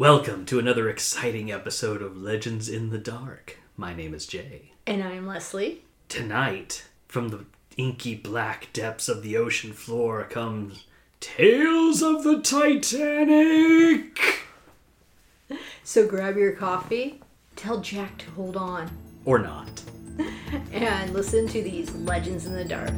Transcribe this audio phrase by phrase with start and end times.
[0.00, 3.58] Welcome to another exciting episode of Legends in the Dark.
[3.76, 4.72] My name is Jay.
[4.86, 5.84] And I'm Leslie.
[6.08, 7.44] Tonight, from the
[7.76, 10.86] inky black depths of the ocean floor comes
[11.20, 14.18] Tales of the Titanic!
[15.84, 17.20] So grab your coffee,
[17.54, 18.88] tell Jack to hold on,
[19.26, 19.82] Or not.
[20.72, 22.94] and listen to these Legends in the Dark.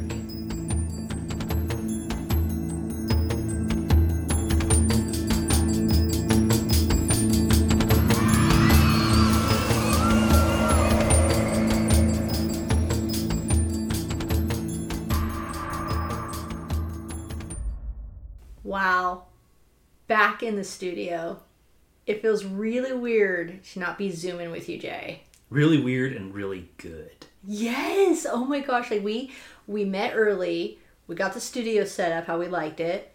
[20.13, 21.39] Back in the studio.
[22.05, 25.23] It feels really weird to not be zooming with you, Jay.
[25.49, 27.25] Really weird and really good.
[27.43, 28.27] Yes.
[28.29, 28.91] Oh my gosh.
[28.91, 29.31] Like we
[29.65, 30.77] we met early.
[31.07, 33.11] We got the studio set up how we liked it.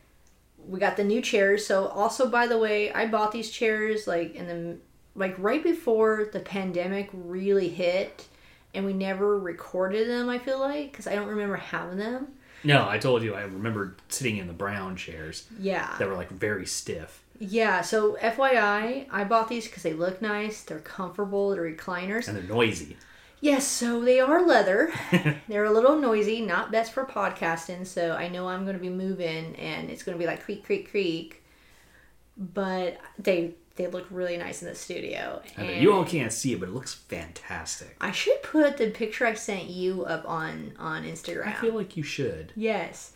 [0.66, 1.64] We got the new chairs.
[1.64, 4.78] So also by the way, I bought these chairs like in the
[5.14, 8.26] like right before the pandemic really hit
[8.74, 12.34] and we never recorded them, I feel like, cuz I don't remember having them.
[12.64, 15.94] No, I told you I remember sitting in the brown chairs Yeah.
[15.98, 17.22] that were like very stiff.
[17.40, 22.26] Yeah, so FYI, I bought these because they look nice, they're comfortable, they're recliners.
[22.26, 22.96] And they're noisy.
[23.40, 24.92] Yes, so they are leather.
[25.48, 28.88] they're a little noisy, not best for podcasting, so I know I'm going to be
[28.88, 31.44] moving and it's going to be like creak, creak, creak.
[32.36, 35.40] But they they look really nice in the studio.
[35.56, 37.96] I know And you all can't see it, but it looks fantastic.
[38.00, 41.46] I should put the picture I sent you up on on Instagram.
[41.46, 42.52] I feel like you should.
[42.56, 43.12] Yes.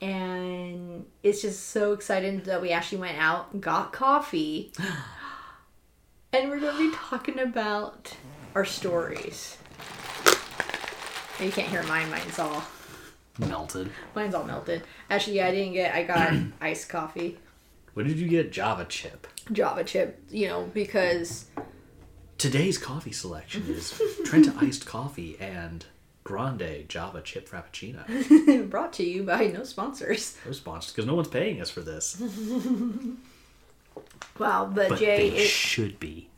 [0.00, 4.72] And it's just so exciting that we actually went out, got coffee,
[6.32, 8.16] and we're going to be talking about
[8.54, 9.56] our stories.
[11.40, 12.62] You can't hear mine, mine's all
[13.38, 13.90] Melted.
[14.14, 14.82] mine's all melted.
[15.08, 17.38] Actually, yeah, I didn't get I got iced coffee.
[17.94, 18.52] What did you get?
[18.52, 19.26] Java chip.
[19.50, 21.46] Java chip, you know, because
[22.38, 25.86] Today's coffee selection is Trenta iced coffee and
[26.24, 28.68] Grande Java chip frappuccino.
[28.70, 30.36] brought to you by no sponsors.
[30.44, 32.20] No sponsors because no one's paying us for this,
[34.38, 36.30] Wow, but, but Jay, it, should be.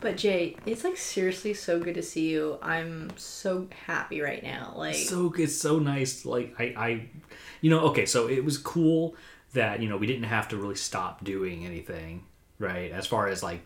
[0.00, 2.58] but Jay, it's like seriously so good to see you.
[2.60, 4.74] I'm so happy right now.
[4.76, 6.26] Like So it's so nice.
[6.26, 7.08] Like I, I,
[7.60, 8.04] you know, okay.
[8.06, 9.14] So it was cool
[9.52, 12.24] that you know we didn't have to really stop doing anything,
[12.58, 12.90] right?
[12.92, 13.60] As far as like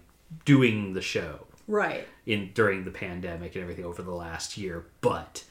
[0.44, 2.06] doing the show right.
[2.26, 5.44] in during the pandemic and everything over the last year, but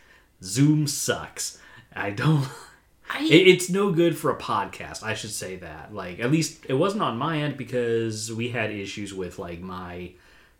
[0.44, 1.60] Zoom sucks.
[1.96, 2.48] I don't.
[3.10, 5.04] I It, it's no good for a podcast.
[5.04, 5.94] I should say that.
[5.94, 10.14] Like at least it wasn't on my end because we had issues with like my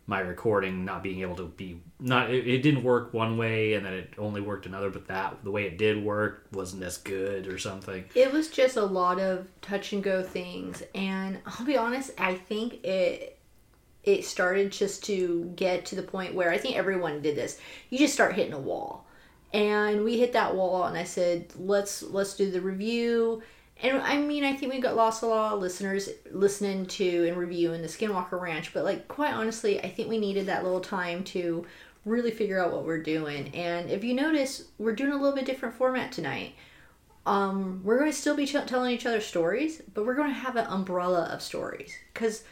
[0.06, 3.86] my recording not being able to be not it, it didn't work one way and
[3.86, 7.46] then it only worked another but that the way it did work wasn't as good
[7.46, 11.76] or something It was just a lot of touch and go things, and I'll be
[11.76, 12.12] honest.
[12.18, 13.38] I think it
[14.02, 17.58] it started just to get to the point where I think everyone did this.
[17.88, 19.06] You just start hitting a wall,
[19.52, 23.42] and we hit that wall, and I said, "Let's let's do the review."
[23.82, 27.36] And I mean, I think we got lost a lot of listeners listening to and
[27.36, 31.24] reviewing the Skinwalker Ranch, but like quite honestly, I think we needed that little time
[31.24, 31.66] to
[32.04, 33.48] really figure out what we're doing.
[33.54, 36.54] And if you notice, we're doing a little bit different format tonight
[37.26, 40.56] um, we're going to still be telling each other stories, but we're going to have
[40.56, 41.94] an umbrella of stories.
[42.12, 42.44] Because,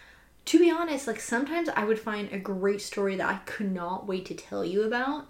[0.47, 4.07] to be honest, like sometimes I would find a great story that I could not
[4.07, 5.27] wait to tell you about,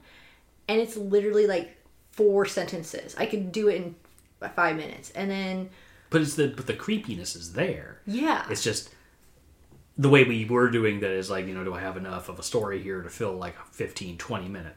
[0.68, 1.76] and it's literally like
[2.12, 3.16] four sentences.
[3.18, 3.96] I could do it in
[4.48, 5.70] five minutes, and then
[6.10, 8.90] but it's the but the creepiness is there yeah, it's just
[9.96, 12.38] the way we were doing that is like you know do i have enough of
[12.38, 14.74] a story here to fill like a 15 20 minute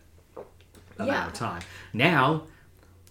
[0.99, 1.27] amount Yeah.
[1.27, 1.61] of time
[1.93, 2.43] now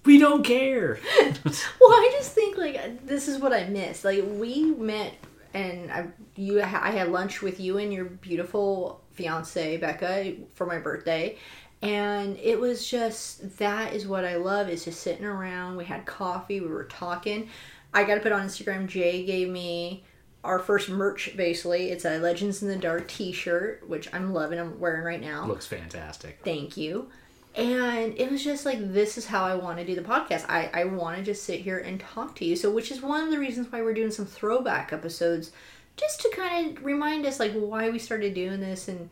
[0.04, 4.04] we don't care Well, I just think like this is what I miss.
[4.04, 5.14] Like we met
[5.54, 10.78] and I you I had lunch with you and your beautiful fiance Becca for my
[10.78, 11.38] birthday.
[11.84, 15.76] And it was just that is what I love is just sitting around.
[15.76, 17.48] We had coffee, we were talking.
[17.92, 20.04] I got to put on Instagram Jay gave me
[20.42, 21.90] our first merch basically.
[21.90, 24.58] It's a Legends in the Dark t-shirt, which I'm loving.
[24.58, 25.46] I'm wearing right now.
[25.46, 27.10] looks fantastic Thank you.
[27.54, 30.44] And it was just like, this is how I want to do the podcast.
[30.48, 32.56] I, I want to just sit here and talk to you.
[32.56, 35.52] So, which is one of the reasons why we're doing some throwback episodes,
[35.96, 38.88] just to kind of remind us, like, why we started doing this.
[38.88, 39.08] And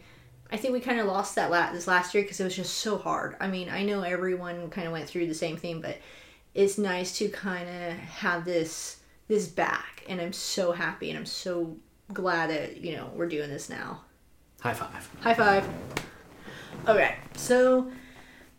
[0.52, 2.75] I think we kind of lost that la- this last year because it was just
[2.75, 3.37] so hard.
[3.40, 5.96] I mean, I know everyone kind of went through the same thing, but
[6.54, 10.04] it's nice to kind of have this this back.
[10.08, 11.76] And I'm so happy and I'm so
[12.12, 14.02] glad that, you know, we're doing this now.
[14.60, 15.66] high five High five.
[16.87, 17.90] Okay, so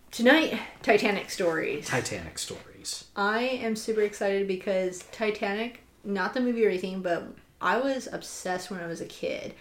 [0.10, 1.88] tonight, Titanic stories.
[1.88, 7.24] titanic stories I am super excited because Titanic, not the movie or anything, but
[7.62, 9.54] I was obsessed when I was a kid.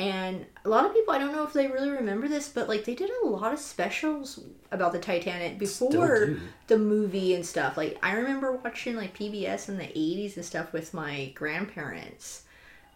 [0.00, 2.86] And a lot of people, I don't know if they really remember this, but like
[2.86, 6.36] they did a lot of specials about the Titanic before
[6.68, 7.76] the movie and stuff.
[7.76, 12.44] Like I remember watching like PBS in the 80s and stuff with my grandparents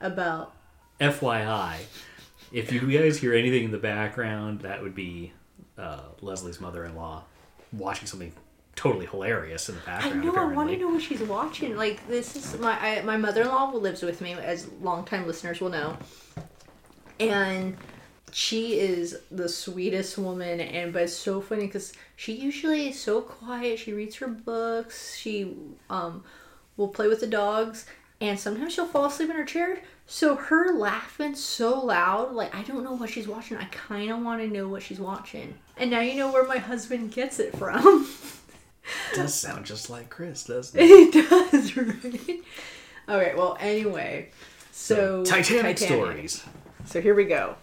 [0.00, 0.54] about
[0.98, 1.76] FYI,
[2.52, 5.32] if you guys hear anything in the background, that would be
[5.76, 7.22] uh, Leslie's mother-in-law
[7.72, 8.32] watching something
[8.76, 10.22] totally hilarious in the background.
[10.22, 10.34] I know.
[10.36, 11.76] I want to know what she's watching.
[11.76, 15.60] Like this is my I, my mother in law lives with me, as longtime listeners
[15.60, 15.98] will know,
[17.20, 17.76] and
[18.32, 20.60] she is the sweetest woman.
[20.60, 23.78] And but it's so funny because she usually is so quiet.
[23.78, 25.16] She reads her books.
[25.16, 25.54] She
[25.88, 26.24] um
[26.76, 27.86] will play with the dogs,
[28.20, 29.80] and sometimes she'll fall asleep in her chair.
[30.06, 33.56] So her laughing so loud, like I don't know what she's watching.
[33.56, 35.54] I kind of want to know what she's watching.
[35.76, 38.06] And now you know where my husband gets it from.
[39.12, 40.84] It does sound just like Chris, doesn't it?
[41.14, 42.40] It does, right?
[43.08, 43.36] All right.
[43.36, 44.30] Well, anyway,
[44.72, 46.44] so Titanic, stories.
[46.84, 47.56] So here we go.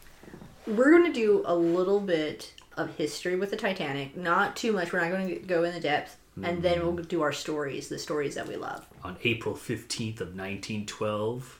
[0.68, 4.18] We're going to do a little bit of history with the Titanic.
[4.18, 4.91] Not too much.
[4.91, 7.03] We're not going to go in the depth, and then we'll mm-hmm.
[7.03, 8.88] do our stories, the stories that we love.
[9.03, 11.59] On April 15th of 1912,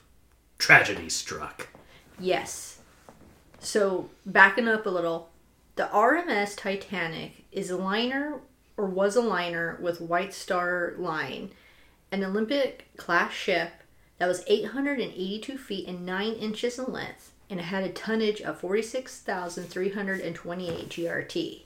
[0.58, 1.68] tragedy struck.
[2.18, 2.80] Yes.
[3.58, 5.30] So backing up a little,
[5.76, 8.40] the RMS Titanic is a liner
[8.76, 11.50] or was a liner with White Star Line,
[12.10, 13.72] an Olympic class ship
[14.18, 18.58] that was 882 feet and 9 inches in length, and it had a tonnage of
[18.60, 21.62] 46,328 GRT.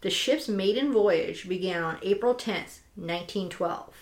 [0.00, 3.94] The ship's maiden voyage began on April 10th, 1912.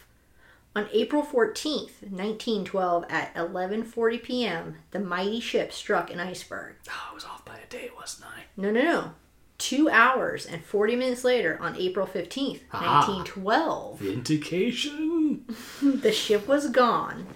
[0.77, 6.75] On April 14th, 1912 at 11:40 p.m., the mighty ship struck an iceberg.
[6.89, 8.43] Oh, I was off by a day, wasn't I?
[8.57, 9.13] No, no, no.
[9.59, 13.05] 2 hours and 40 minutes later on April 15th, Ah.
[13.07, 15.45] 1912, Vindication.
[15.83, 17.27] the ship was gone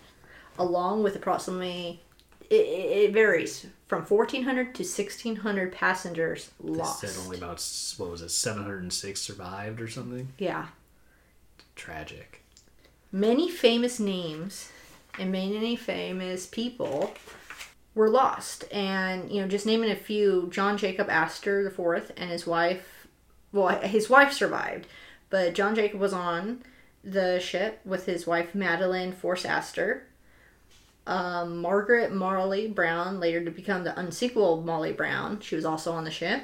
[0.58, 2.02] along with approximately
[2.50, 7.00] it, it varies from 1400 to 1600 passengers They lost.
[7.00, 7.62] said only about
[7.99, 10.29] what was it, 706 survived or something.
[10.38, 10.67] Yeah.
[11.76, 12.43] Tragic.
[13.11, 14.70] many famous names
[15.19, 17.12] and many famous people
[17.94, 22.31] were lost and you know just naming a few john jacob astor the fourth and
[22.31, 23.06] his wife
[23.52, 24.87] well his wife survived
[25.31, 26.62] but john jacob was on
[27.02, 30.06] the ship with his wife madeline force astor
[31.06, 36.05] um, margaret marley brown later to become the unsinkable molly brown she was also on
[36.05, 36.43] the ship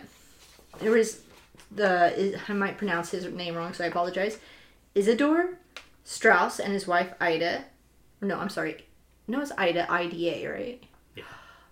[0.81, 1.23] there was
[1.71, 4.39] the i might pronounce his name wrong so i apologize
[4.95, 5.57] isidor
[6.11, 7.65] Straus and his wife Ida.
[8.21, 8.85] No, I'm sorry.
[9.29, 9.91] No, it's Ida.
[9.91, 10.83] IDA, right?
[11.15, 11.23] Yeah.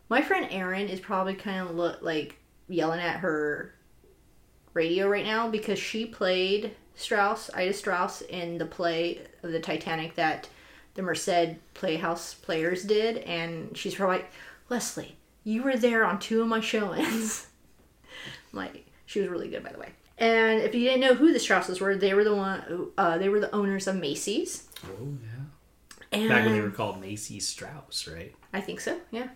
[0.09, 2.37] My friend Erin is probably kind of look like
[2.69, 3.75] yelling at her
[4.75, 10.15] radio right now because she played Straus, Ida Straus, in the play of the Titanic
[10.15, 10.49] that
[10.99, 14.33] the Merced Playhouse players did, and she's probably like,
[14.69, 15.15] Leslie,
[15.45, 17.47] you were there on two of my showings.
[18.53, 19.91] like, she was really good, by the way.
[20.19, 22.89] And if you didn't know who the Strauses were, they were the one.
[22.99, 24.67] Uh, they were the owners of Macy's.
[24.85, 25.45] Oh yeah.
[26.11, 28.35] And Back when they were called Macy's Straus, right?
[28.53, 29.29] I think so, yeah.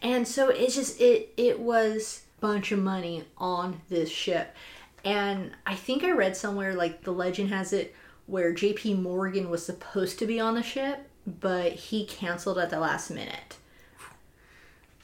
[0.00, 4.56] And so it's just it it was a bunch of money on this ship.
[5.04, 7.94] And I think I read somewhere like the legend has it
[8.24, 11.09] where JP Morgan was supposed to be on the ship,
[11.40, 13.56] but he canceled at the last minute.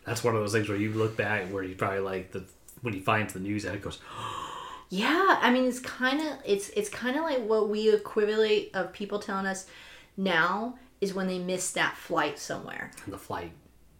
[0.04, 2.44] That's one of those things where you look back where you probably like the
[2.82, 3.98] when he finds the news and it goes,
[4.88, 8.92] Yeah, I mean it's kind of it's it's kind of like what we equivalent of
[8.92, 9.66] people telling us
[10.16, 12.90] now is when they miss that flight somewhere.
[13.04, 13.50] and the flight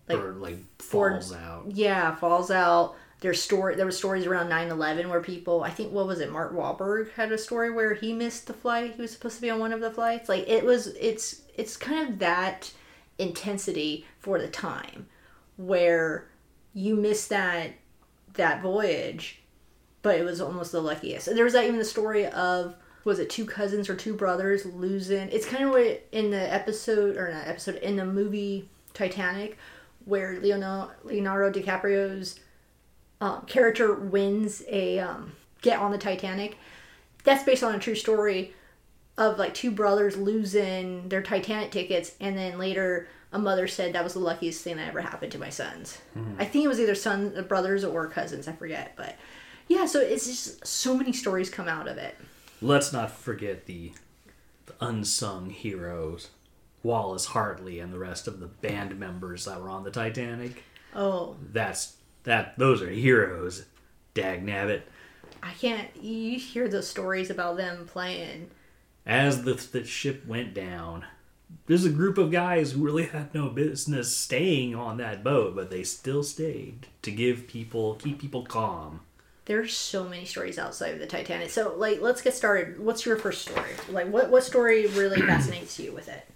[0.09, 1.65] Like, or like falls out.
[1.73, 2.95] Yeah, falls out.
[3.21, 3.77] There's story.
[3.77, 5.63] There were stories around 9/11 where people.
[5.63, 6.31] I think what was it?
[6.31, 8.95] Mark Wahlberg had a story where he missed the flight.
[8.97, 10.29] He was supposed to be on one of the flights.
[10.29, 10.89] Like it was.
[11.01, 12.73] It's it's kind of that
[13.19, 15.07] intensity for the time,
[15.57, 16.29] where
[16.75, 17.71] you miss that
[18.35, 19.41] that voyage,
[20.03, 21.35] but it was almost the luckiest.
[21.35, 25.31] There was that even the story of was it two cousins or two brothers losing?
[25.31, 29.57] It's kind of what in the episode or not episode in the movie Titanic,
[30.05, 32.41] where Leonardo, Leonardo DiCaprio's
[33.21, 35.33] um, character wins a um,
[35.63, 36.57] get on the Titanic.
[37.25, 38.53] That's based on a true story
[39.19, 44.05] of like two brothers losing their Titanic tickets, and then later a mother said that
[44.05, 45.99] was the luckiest thing that ever happened to my sons.
[46.39, 48.47] I think it was either son, brothers, or cousins.
[48.49, 49.17] I forget, but
[49.69, 49.87] yeah.
[49.87, 52.17] So it's just so many stories come out of it.
[52.63, 53.93] Let's not forget the,
[54.67, 56.31] the unsung heroes,
[56.83, 60.63] Wallace Hartley and the rest of the band members that were on the Titanic.
[60.95, 61.96] Oh, That's
[62.27, 62.59] that.
[62.59, 63.65] Those are heroes.
[64.15, 64.83] Dag nabbit.
[65.43, 65.89] I can't.
[65.97, 68.51] You hear those stories about them playing.
[69.05, 71.05] As the, the ship went down,
[71.67, 75.71] there's a group of guys who really had no business staying on that boat, but
[75.71, 79.01] they still stayed to give people keep people calm.
[79.45, 81.51] There's so many stories outside of the Titanic.
[81.51, 82.81] So, like, let's get started.
[82.81, 83.71] What's your first story?
[83.89, 86.27] Like, what what story really fascinates you with it?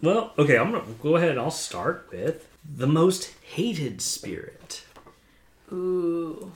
[0.00, 4.84] Well, okay, I'm gonna go ahead and I'll start with the most hated spirit.
[5.72, 6.52] Ooh.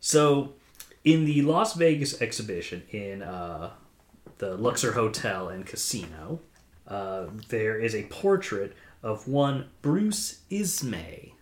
[0.00, 0.54] So,
[1.04, 3.70] in the Las Vegas exhibition in uh,
[4.38, 6.40] the Luxor Hotel and Casino,
[6.86, 11.32] uh, there is a portrait of one Bruce Ismay,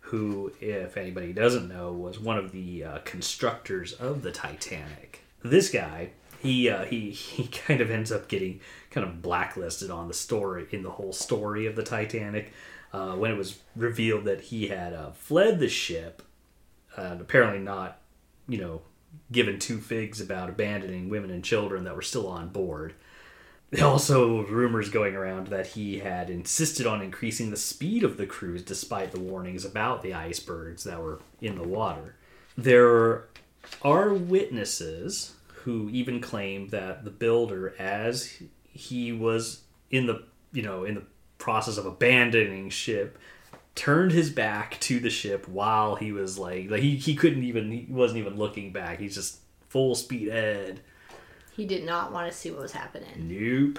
[0.00, 5.24] who, if anybody doesn't know, was one of the uh, constructors of the Titanic.
[5.42, 10.08] This guy, he uh, he he kind of ends up getting kind of blacklisted on
[10.08, 12.52] the story in the whole story of the Titanic
[12.92, 16.22] uh, when it was revealed that he had uh, fled the ship
[16.98, 17.98] and apparently not,
[18.48, 18.82] you know,
[19.30, 22.94] given two figs about abandoning women and children that were still on board.
[23.82, 28.62] Also, rumors going around that he had insisted on increasing the speed of the cruise
[28.62, 32.14] despite the warnings about the icebergs that were in the water.
[32.56, 33.24] There
[33.82, 38.40] are witnesses who even claim that the builder, as
[38.72, 41.04] he was in the you know in the
[41.36, 43.18] process of abandoning ship,
[43.78, 47.70] turned his back to the ship while he was like like he, he couldn't even
[47.70, 48.98] he wasn't even looking back.
[48.98, 50.80] He's just full speed ahead.
[51.56, 53.08] He did not want to see what was happening.
[53.16, 53.78] Nope.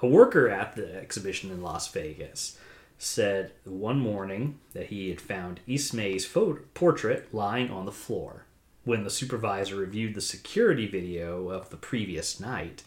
[0.00, 2.58] A worker at the exhibition in Las Vegas
[2.96, 8.46] said one morning that he had found Ismay's photo- portrait lying on the floor.
[8.84, 12.82] When the supervisor reviewed the security video of the previous night,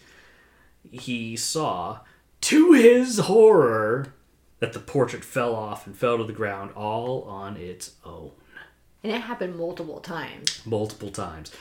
[0.91, 1.99] he saw,
[2.41, 4.13] to his horror,
[4.65, 8.31] that the portrait fell off and fell to the ground all on its own.
[9.03, 10.65] And it happened multiple times.
[10.65, 11.51] Multiple times.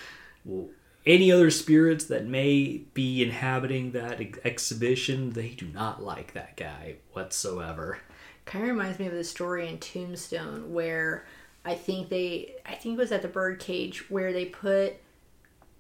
[0.43, 0.71] Well,
[1.05, 6.57] any other spirits that may be inhabiting that ex- exhibition, they do not like that
[6.57, 7.99] guy whatsoever.
[8.47, 11.27] Kind of reminds me of the story in Tombstone where
[11.63, 14.95] I think they, I think it was at the birdcage where they put,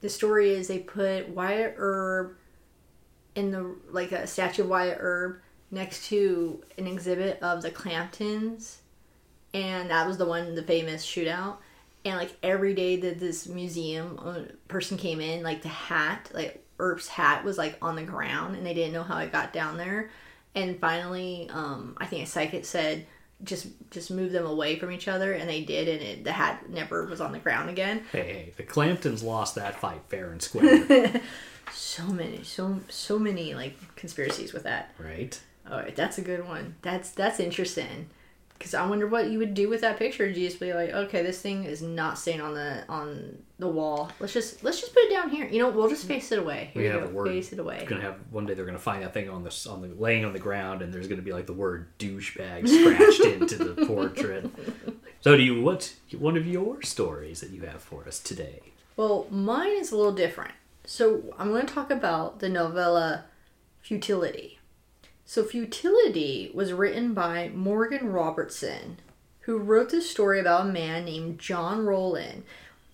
[0.02, 2.38] the story is they put Wyatt Earp
[3.34, 5.43] in the, like a statue of Wyatt Earp
[5.74, 8.76] next to an exhibit of the Clantons.
[9.52, 11.56] And that was the one, the famous shootout.
[12.04, 16.64] And like every day that this museum uh, person came in, like the hat, like
[16.78, 19.76] Earp's hat was like on the ground and they didn't know how it got down
[19.76, 20.10] there.
[20.54, 23.06] And finally, um, I think a psychic said,
[23.42, 26.68] just just move them away from each other and they did and it, the hat
[26.70, 30.40] never was on the ground again Hey, hey, the Clantons lost that fight fair and
[30.42, 31.20] square,
[31.72, 35.38] so many so so many like conspiracies with that right?
[35.70, 38.08] All right that's a good one that's that's interesting
[38.58, 40.90] because i wonder what you would do with that picture do you just be like
[40.90, 44.92] okay this thing is not staying on the on the wall let's just let's just
[44.92, 47.02] put it down here you know we'll just face it away here We you have
[47.04, 47.28] go a word.
[47.28, 49.66] face it away It's gonna have one day they're gonna find that thing on this
[49.66, 53.20] on the laying on the ground, and there's gonna be like the word douchebag scratched
[53.40, 54.50] into the portrait.
[55.20, 58.60] So, do you what's one of your stories that you have for us today?
[58.96, 60.52] Well, mine is a little different.
[60.84, 63.24] So I'm going to talk about the novella
[63.80, 64.58] Futility.
[65.34, 68.98] So Futility was written by Morgan Robertson,
[69.40, 72.44] who wrote this story about a man named John Rowland,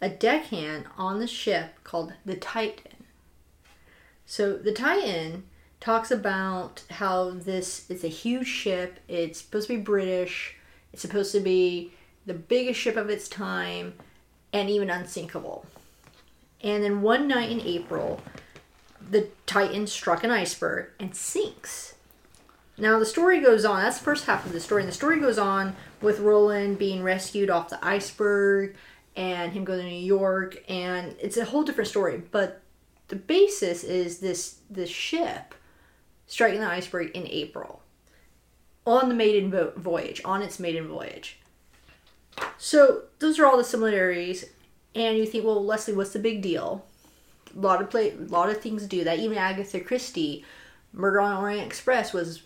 [0.00, 3.04] a deckhand on the ship called the Titan.
[4.24, 5.44] So the Titan
[5.80, 9.00] talks about how this is a huge ship.
[9.06, 10.56] It's supposed to be British.
[10.94, 11.92] It's supposed to be
[12.24, 13.92] the biggest ship of its time
[14.50, 15.66] and even unsinkable.
[16.62, 18.22] And then one night in April,
[19.10, 21.96] the Titan struck an iceberg and sinks.
[22.78, 23.82] Now the story goes on.
[23.82, 24.82] That's the first half of the story.
[24.82, 28.76] And the story goes on with Rowland being rescued off the iceberg
[29.16, 32.22] and him going to New York, and it's a whole different story.
[32.30, 32.62] But
[33.08, 35.54] the basis is this this ship
[36.26, 37.82] striking the iceberg in April
[38.86, 41.38] on the maiden voyage, on its maiden voyage.
[42.56, 44.46] So those are all the similarities,
[44.94, 46.86] and you think, well, Leslie, what's the big deal?
[47.54, 49.18] A lot of play, a lot of things do that.
[49.18, 50.44] Even Agatha Christie,
[50.92, 52.42] Murder on Orient Express was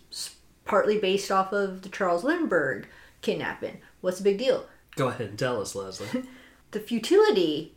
[0.65, 2.87] partly based off of the Charles Lindbergh
[3.23, 3.79] kidnapping.
[4.01, 4.67] What's the big deal?
[4.97, 6.25] Go ahead and tell us, Leslie.
[6.71, 7.75] The Futility,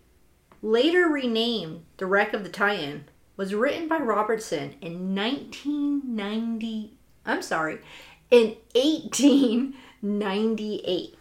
[0.64, 3.06] later renamed The Wreck of the Titan,
[3.36, 6.98] was written by Robertson in 1990.
[7.24, 7.78] I'm sorry,
[8.32, 11.16] in 1898.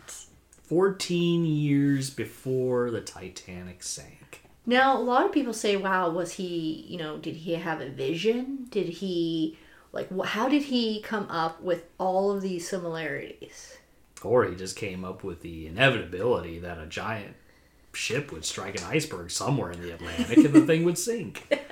[0.63, 4.46] 14 years before the Titanic sank.
[4.67, 7.89] Now, a lot of people say, wow, was he, you know, did he have a
[7.89, 8.67] vision?
[8.71, 9.57] Did he,
[9.93, 13.79] like, how did he come up with all of these similarities?
[14.23, 17.37] Or he just came up with the inevitability that a giant
[17.93, 21.47] ship would strike an iceberg somewhere in the Atlantic and the thing would sink.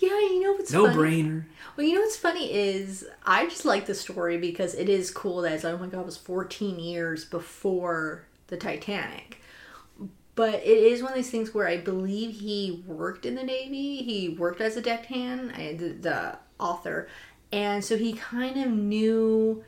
[0.00, 0.96] Yeah, you know what's No funny?
[0.96, 1.44] brainer.
[1.76, 5.40] Well, you know what's funny is I just like the story because it is cool
[5.42, 9.40] that it's oh my god, it was 14 years before the Titanic.
[10.38, 14.04] But it is one of these things where I believe he worked in the Navy.
[14.04, 17.08] He worked as a deckhand, I- the, the author,
[17.50, 19.64] and so he kind of knew.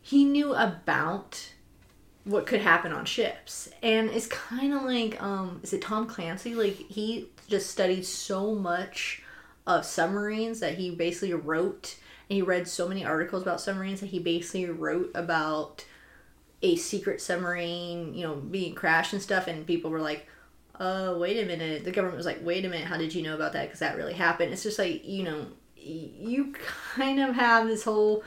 [0.00, 1.52] He knew about
[2.24, 6.54] what could happen on ships, and it's kind of like um, is it Tom Clancy?
[6.54, 9.22] Like he just studied so much
[9.66, 11.96] of submarines that he basically wrote
[12.30, 15.84] and he read so many articles about submarines that he basically wrote about
[16.62, 20.26] a secret submarine you know being crashed and stuff and people were like
[20.80, 23.34] oh wait a minute the government was like wait a minute how did you know
[23.34, 25.46] about that because that really happened it's just like you know
[25.76, 26.52] you
[26.94, 28.22] kind of have this whole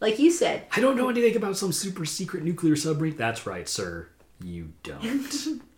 [0.00, 3.16] like you said I don't know anything about some super secret nuclear submarine.
[3.16, 4.08] That's right, sir.
[4.42, 5.62] You don't.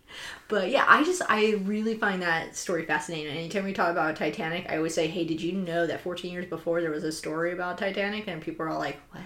[0.47, 3.35] But yeah, I just I really find that story fascinating.
[3.35, 6.45] Anytime we talk about Titanic, I always say, "Hey, did you know that 14 years
[6.45, 9.23] before there was a story about Titanic?" And people are all like, "What?"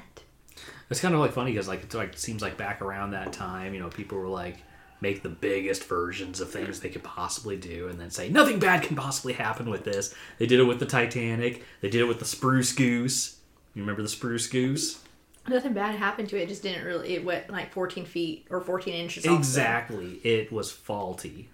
[0.91, 3.31] It's kind of like funny because like it's like it seems like back around that
[3.33, 4.57] time, you know, people were like
[4.99, 8.83] make the biggest versions of things they could possibly do, and then say nothing bad
[8.83, 10.13] can possibly happen with this.
[10.37, 11.63] They did it with the Titanic.
[11.79, 13.37] They did it with the Spruce Goose.
[13.73, 15.01] You remember the Spruce Goose?
[15.47, 16.43] Nothing bad happened to it.
[16.43, 17.15] It just didn't really.
[17.15, 19.25] It went like 14 feet or 14 inches.
[19.25, 20.19] Exactly.
[20.23, 21.49] It was faulty.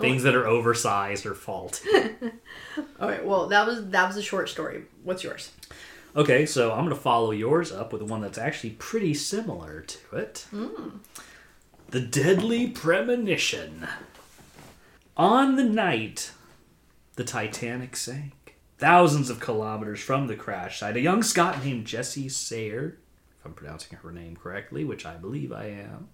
[0.00, 1.88] Things that are oversized are faulty.
[3.00, 3.24] All right.
[3.24, 4.84] Well, that was that was a short story.
[5.04, 5.52] What's yours?
[6.16, 10.16] Okay, so I'm going to follow yours up with one that's actually pretty similar to
[10.16, 10.46] it.
[10.50, 10.98] Hmm.
[11.90, 13.88] The Deadly Premonition.
[15.16, 16.30] On the night
[17.16, 22.28] the Titanic sank, thousands of kilometers from the crash site, a young Scot named Jesse
[22.28, 22.98] Sayer,
[23.38, 26.08] if I'm pronouncing her name correctly, which I believe I am,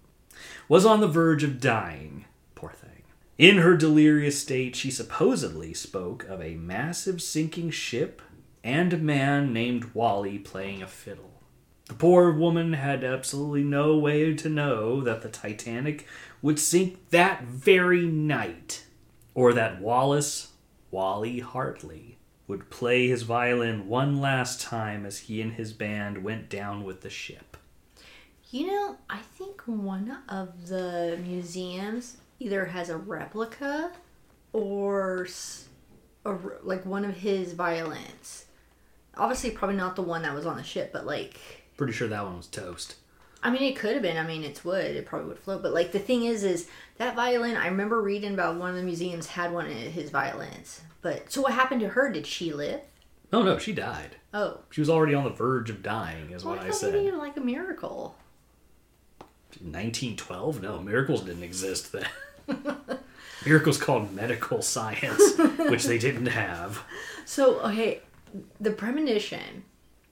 [0.67, 2.25] was on the verge of dying.
[2.55, 3.03] Poor thing.
[3.37, 8.21] In her delirious state, she supposedly spoke of a massive sinking ship
[8.63, 11.41] and a man named Wally playing a fiddle.
[11.87, 16.07] The poor woman had absolutely no way to know that the Titanic
[16.41, 18.85] would sink that very night,
[19.33, 20.53] or that Wallace,
[20.89, 26.49] Wally Hartley, would play his violin one last time as he and his band went
[26.49, 27.57] down with the ship.
[28.51, 33.91] You know, I think one of the museums either has a replica
[34.51, 35.27] or
[36.25, 38.45] a, like one of his violins.
[39.17, 41.37] Obviously, probably not the one that was on the ship, but like,
[41.77, 42.95] Pretty sure that one was toast.
[43.43, 44.17] I mean, it could have been.
[44.17, 45.63] I mean, it's wood; it probably would float.
[45.63, 47.57] But like, the thing is, is that violin?
[47.57, 50.81] I remember reading about one of the museums had one of his violins.
[51.01, 52.11] But so, what happened to her?
[52.11, 52.81] Did she live?
[53.33, 54.17] Oh no, she died.
[54.33, 57.13] Oh, She was already on the verge of dying, is well, what I I said.
[57.15, 58.15] like a miracle.
[59.59, 60.61] 1912?
[60.61, 62.07] No, miracles didn't exist then.
[63.45, 66.83] miracles called medical science, which they didn't have.
[67.23, 68.01] So okay,
[68.59, 69.63] the premonition.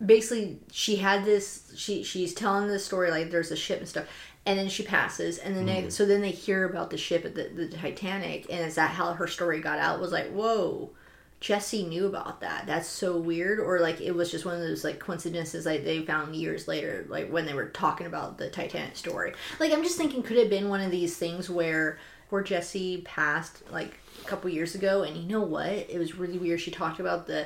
[0.03, 1.73] Basically, she had this.
[1.75, 4.05] She she's telling the story like there's a ship and stuff,
[4.45, 5.91] and then she passes, and then they, mm.
[5.91, 9.13] so then they hear about the ship at the, the Titanic, and is that how
[9.13, 9.99] her story got out?
[9.99, 10.91] Was like whoa,
[11.39, 12.65] Jesse knew about that.
[12.65, 16.05] That's so weird, or like it was just one of those like coincidences like they
[16.05, 19.33] found years later, like when they were talking about the Titanic story.
[19.59, 23.01] Like I'm just thinking, could it have been one of these things where where Jesse
[23.01, 25.69] passed like a couple years ago, and you know what?
[25.69, 26.59] It was really weird.
[26.59, 27.45] She talked about the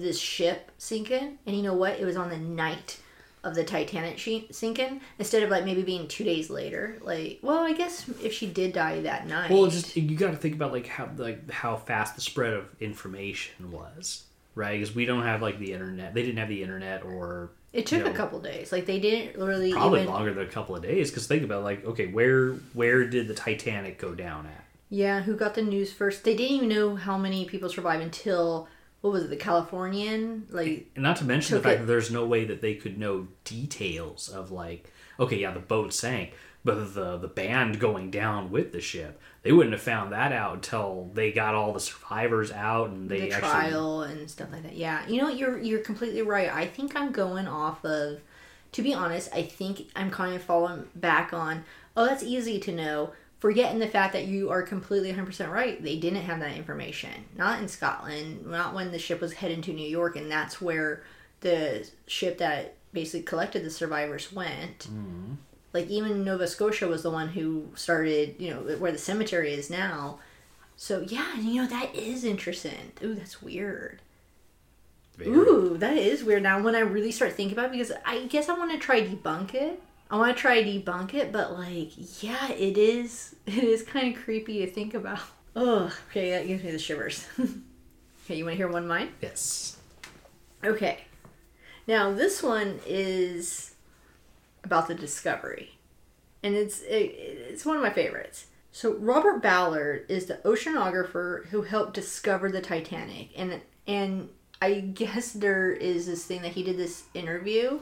[0.00, 1.98] this ship sinking, and you know what?
[1.98, 2.98] It was on the night
[3.44, 6.98] of the Titanic she- sinking instead of like maybe being two days later.
[7.02, 10.36] Like, well, I guess if she did die that night, Well, just you got to
[10.36, 14.24] think about like how like how fast the spread of information was,
[14.54, 14.78] right?
[14.78, 16.14] Because we don't have like the internet.
[16.14, 18.70] They didn't have the internet, or it took you know, a couple days.
[18.70, 20.12] Like they didn't really probably even.
[20.12, 21.10] longer than a couple of days.
[21.10, 24.64] Because think about like okay, where where did the Titanic go down at?
[24.88, 26.22] Yeah, who got the news first?
[26.22, 28.68] They didn't even know how many people survived until
[29.02, 30.46] what was it, the Californian?
[30.50, 32.98] Like, And not to mention the fact it- that there's no way that they could
[32.98, 36.32] know details of like, okay, yeah, the boat sank,
[36.64, 40.54] but the the band going down with the ship, they wouldn't have found that out
[40.54, 43.50] until they got all the survivors out and they the actually.
[43.50, 44.76] trial and stuff like that.
[44.76, 45.28] Yeah, you know?
[45.28, 46.48] You're you're completely right.
[46.52, 48.20] I think I'm going off of.
[48.72, 51.64] To be honest, I think I'm kind of falling back on.
[51.94, 53.12] Oh, that's easy to know.
[53.42, 55.82] Forgetting the fact that you are completely 100% right.
[55.82, 57.10] They didn't have that information.
[57.36, 58.46] Not in Scotland.
[58.46, 61.02] Not when the ship was heading to New York, and that's where
[61.40, 64.86] the ship that basically collected the survivors went.
[64.88, 65.32] Mm-hmm.
[65.72, 69.68] Like even Nova Scotia was the one who started, you know, where the cemetery is
[69.68, 70.20] now.
[70.76, 72.92] So yeah, you know that is interesting.
[73.02, 74.02] Ooh, that's weird.
[75.16, 76.44] Very- Ooh, that is weird.
[76.44, 79.00] Now when I really start thinking about it, because I guess I want to try
[79.00, 79.82] debunk it.
[80.12, 83.34] I want to try debunk it, but like, yeah, it is.
[83.46, 85.18] It is kind of creepy to think about.
[85.56, 87.26] Oh, okay, that gives me the shivers.
[88.24, 89.08] Okay, you want to hear one of mine?
[89.20, 89.78] Yes.
[90.64, 91.00] Okay.
[91.88, 93.74] Now this one is
[94.62, 95.72] about the discovery,
[96.40, 97.16] and it's it,
[97.50, 98.46] it's one of my favorites.
[98.70, 104.28] So Robert Ballard is the oceanographer who helped discover the Titanic, and and
[104.62, 107.80] I guess there is this thing that he did this interview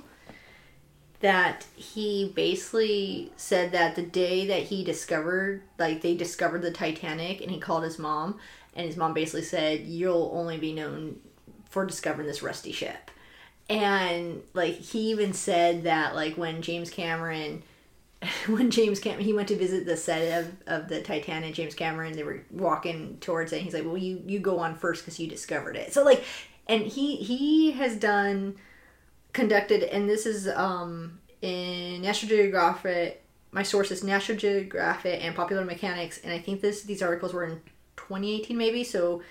[1.20, 7.40] that he basically said that the day that he discovered like they discovered the Titanic
[7.40, 8.38] and he called his mom
[8.74, 11.20] and his mom basically said you'll only be known
[11.68, 13.10] for discovering this rusty ship.
[13.68, 17.62] And like he even said that like when James Cameron
[18.46, 22.14] when James Cameron he went to visit the set of, of the Titanic James Cameron
[22.14, 25.20] they were walking towards it and he's like well you you go on first because
[25.20, 25.92] you discovered it.
[25.92, 26.24] So like
[26.66, 28.56] and he he has done
[29.32, 35.64] conducted and this is um in National Geographic my source is National Geographic and Popular
[35.64, 37.60] Mechanics and I think this these articles were in
[37.96, 39.22] 2018 maybe so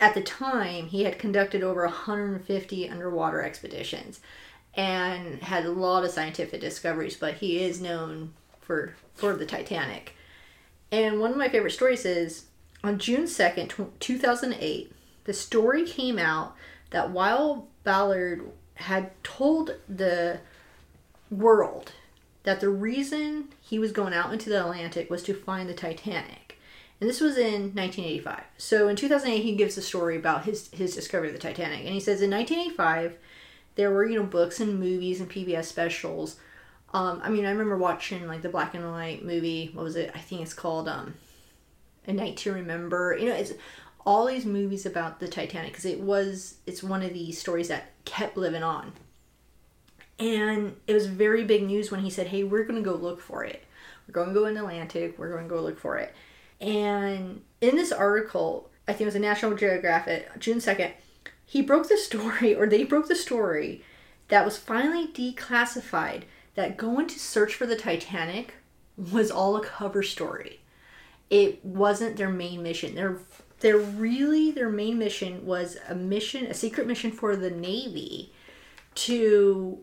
[0.00, 4.20] at the time he had conducted over 150 underwater expeditions
[4.74, 10.14] and had a lot of scientific discoveries but he is known for for the Titanic.
[10.90, 12.46] And one of my favorite stories is
[12.82, 14.92] on June 2nd 2008
[15.24, 16.54] the story came out
[16.90, 20.40] that while Ballard had told the
[21.30, 21.92] world
[22.42, 26.58] that the reason he was going out into the Atlantic was to find the Titanic.
[27.00, 28.44] And this was in 1985.
[28.58, 31.80] So in 2008, he gives a story about his, his discovery of the Titanic.
[31.80, 33.16] And he says in 1985,
[33.74, 36.36] there were, you know, books and movies and PBS specials.
[36.92, 39.70] Um, I mean, I remember watching like the black and white movie.
[39.72, 40.12] What was it?
[40.14, 41.14] I think it's called um,
[42.06, 43.16] A Night to Remember.
[43.18, 43.52] You know, it's
[44.06, 47.93] all these movies about the Titanic because it was it's one of these stories that
[48.04, 48.92] kept living on.
[50.18, 53.20] And it was very big news when he said, "Hey, we're going to go look
[53.20, 53.64] for it.
[54.06, 55.18] We're going to go in the Atlantic.
[55.18, 56.14] We're going to go look for it."
[56.60, 60.92] And in this article, I think it was a National Geographic, June second,
[61.44, 63.82] he broke the story, or they broke the story,
[64.28, 66.22] that was finally declassified.
[66.54, 68.54] That going to search for the Titanic
[68.96, 70.60] was all a cover story.
[71.28, 72.94] It wasn't their main mission.
[72.94, 73.18] Their
[73.60, 78.32] their really their main mission was a mission, a secret mission for the Navy
[78.94, 79.78] to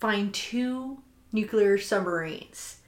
[0.00, 0.98] find two
[1.32, 2.78] nuclear submarines.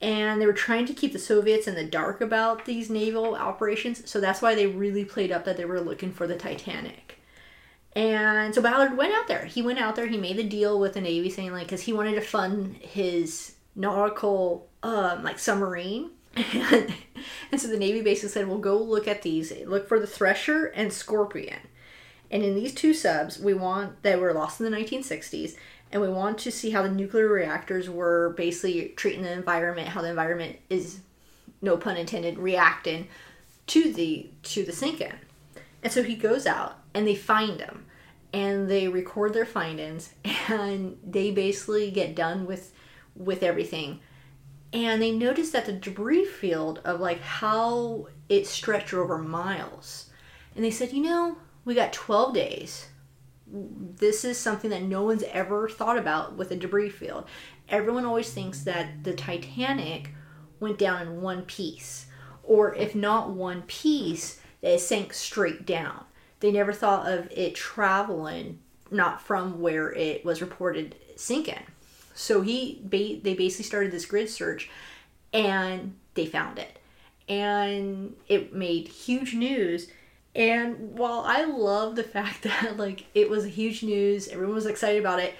[0.00, 4.08] And they were trying to keep the Soviets in the dark about these naval operations,
[4.10, 7.18] so that's why they really played up that they were looking for the Titanic.
[7.96, 9.44] And so Ballard went out there.
[9.44, 10.06] He went out there.
[10.06, 13.54] He made the deal with the Navy, saying like, because he wanted to fund his
[13.76, 16.94] nautical um, like submarine and,
[17.52, 19.52] and so the Navy basically said, "Well, go look at these.
[19.66, 21.60] Look for the Thresher and Scorpion."
[22.30, 25.56] And in these two subs, we want that were lost in the 1960s,
[25.92, 30.02] and we want to see how the nuclear reactors were basically treating the environment, how
[30.02, 31.00] the environment is,
[31.62, 33.08] no pun intended, reacting
[33.68, 35.12] to the to the sinking.
[35.82, 37.86] And so he goes out, and they find them,
[38.32, 40.14] and they record their findings,
[40.48, 42.72] and they basically get done with
[43.14, 44.00] with everything
[44.74, 50.10] and they noticed that the debris field of like how it stretched over miles.
[50.54, 52.88] And they said you know we got 12 days.
[53.46, 57.24] This is something that no one's ever thought about with a debris field.
[57.68, 60.10] Everyone always thinks that the titanic
[60.60, 62.06] went down in one piece
[62.42, 66.04] or if not one piece it sank straight down.
[66.40, 68.58] They never thought of it traveling
[68.90, 71.62] not from where it was reported sinking
[72.14, 74.70] so he ba- they basically started this grid search
[75.32, 76.78] and they found it.
[77.28, 79.88] And it made huge news.
[80.34, 85.00] And while I love the fact that like it was huge news, everyone was excited
[85.00, 85.34] about it.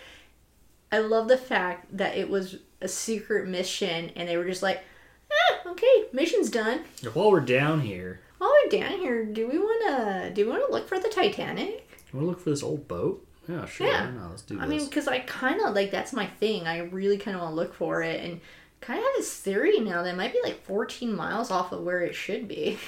[0.92, 4.82] I love the fact that it was a secret mission and they were just like,
[5.30, 6.80] eh, okay, mission's done.
[7.14, 10.86] While we're down here, While we're down here, do we wanna do we wanna look
[10.88, 11.88] for the Titanic?
[12.12, 13.26] you want to look for this old boat?
[13.48, 13.86] Yeah, sure.
[13.86, 14.10] Yeah.
[14.30, 14.62] let's do this.
[14.64, 16.66] I mean, because I kind of like that's my thing.
[16.66, 18.40] I really kind of want to look for it, and
[18.80, 21.82] kind of have this theory now that it might be like 14 miles off of
[21.82, 22.78] where it should be.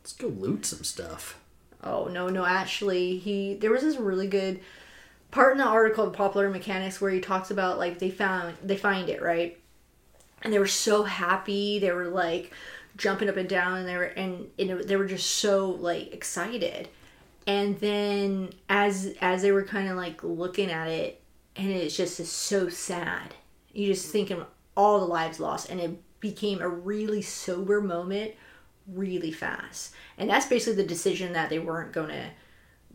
[0.00, 1.38] let's go loot some stuff.
[1.84, 4.60] Oh no, no, actually, he there was this really good
[5.30, 8.76] part in the article of Popular Mechanics where he talks about like they found they
[8.76, 9.58] find it right,
[10.42, 11.78] and they were so happy.
[11.78, 12.52] They were like
[12.96, 16.12] jumping up and down, and they were and, and it- they were just so like
[16.12, 16.88] excited.
[17.46, 21.22] And then as as they were kind of like looking at it,
[21.56, 23.34] and it's just is so sad.
[23.72, 24.44] You just thinking
[24.76, 28.32] all the lives lost, and it became a really sober moment
[28.86, 29.92] really fast.
[30.18, 32.30] And that's basically the decision that they weren't gonna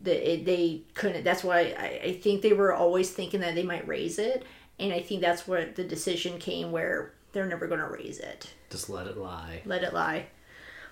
[0.02, 1.24] that it, they couldn't.
[1.24, 4.44] That's why I, I think they were always thinking that they might raise it,
[4.78, 8.54] and I think that's where the decision came where they're never to raise it.
[8.70, 9.62] Just let it lie.
[9.64, 10.26] Let it lie.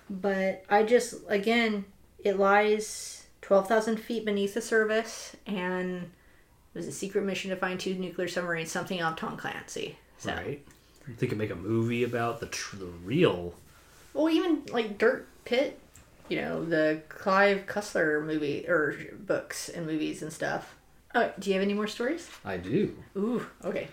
[0.09, 1.85] But I just again,
[2.19, 3.16] It lies
[3.47, 8.27] 12,000 feet beneath the surface, and it was a secret mission to find two nuclear
[8.27, 9.97] submarines, something of Tom Clancy.
[10.17, 10.33] So.
[10.33, 10.67] Right.
[11.07, 13.55] You think could make a movie about the tr- the real?
[14.13, 15.79] Well, even like Dirk Pitt,
[16.27, 20.75] you know, the Clive Cussler movie or books and movies and stuff.
[21.15, 22.29] Oh, do you have any more stories?
[22.43, 23.01] I do.
[23.15, 23.87] Ooh, okay.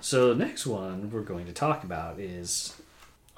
[0.00, 2.80] So the next one we're going to talk about is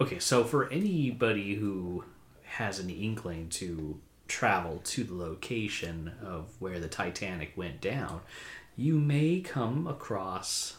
[0.01, 0.21] okay.
[0.21, 2.05] So for anybody who
[2.45, 3.99] has an inkling to
[4.31, 8.21] travel to the location of where the Titanic went down,
[8.77, 10.77] you may come across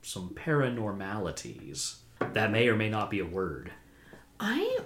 [0.00, 1.96] some paranormalities.
[2.32, 3.72] That may or may not be a word.
[4.38, 4.78] I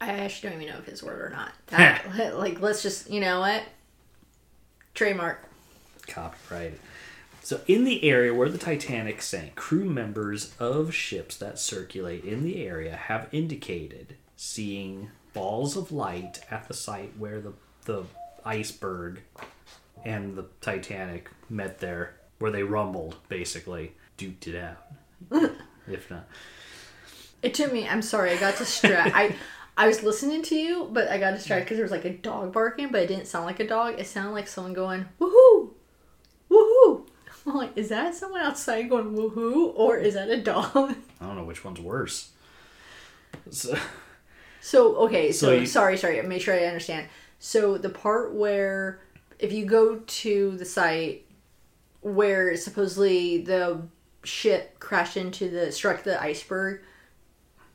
[0.00, 1.52] I actually don't even know if it's a word or not.
[1.66, 3.64] That, like, let's just, you know what?
[4.94, 5.44] Trademark.
[6.06, 6.78] Copyright.
[7.42, 12.44] So, in the area where the Titanic sank, crew members of ships that circulate in
[12.44, 17.52] the area have indicated seeing balls of light at the site where the,
[17.84, 18.04] the
[18.44, 19.20] iceberg
[20.04, 24.78] and the Titanic met there, where they rumbled, basically, duped it out.
[25.88, 26.26] if not.
[27.42, 27.86] It took me.
[27.86, 28.30] I'm sorry.
[28.32, 29.12] I got distracted.
[29.14, 29.34] I
[29.76, 32.52] I was listening to you, but I got distracted because there was like a dog
[32.52, 33.98] barking, but it didn't sound like a dog.
[33.98, 35.70] It sounded like someone going woohoo,
[36.50, 37.08] woohoo.
[37.46, 40.94] I'm like, is that someone outside going woohoo, or is that a dog?
[41.20, 42.30] I don't know which one's worse.
[43.50, 43.76] So,
[44.64, 46.22] So okay, so, So you- sorry, sorry.
[46.22, 47.08] Make sure I understand.
[47.38, 48.98] So the part where
[49.38, 51.26] if you go to the site
[52.00, 53.82] where supposedly the
[54.22, 56.80] ship crashed into the struck the iceberg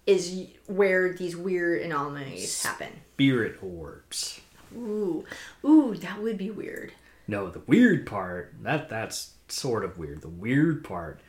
[0.08, 3.02] is where these weird anomalies happen.
[3.14, 4.42] spirit orbs.
[4.76, 5.26] Ooh,
[5.64, 6.94] ooh, that would be weird.
[7.28, 10.22] No, the weird part that that's sort of weird.
[10.24, 11.20] The weird part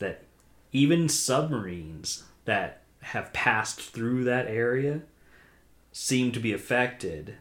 [0.00, 0.24] that
[0.70, 5.02] even submarines that have passed through that area
[5.92, 7.36] seem to be affected.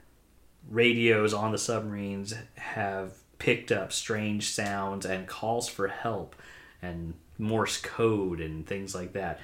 [0.70, 6.36] Radios on the submarines have picked up strange sounds and calls for help
[6.82, 9.40] and Morse code and things like that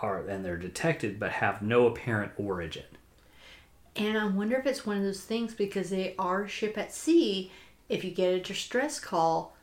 [0.00, 2.84] are and they're detected but have no apparent origin.
[3.96, 7.52] And I wonder if it's one of those things because they are ship at sea.
[7.88, 9.56] If you get a distress call,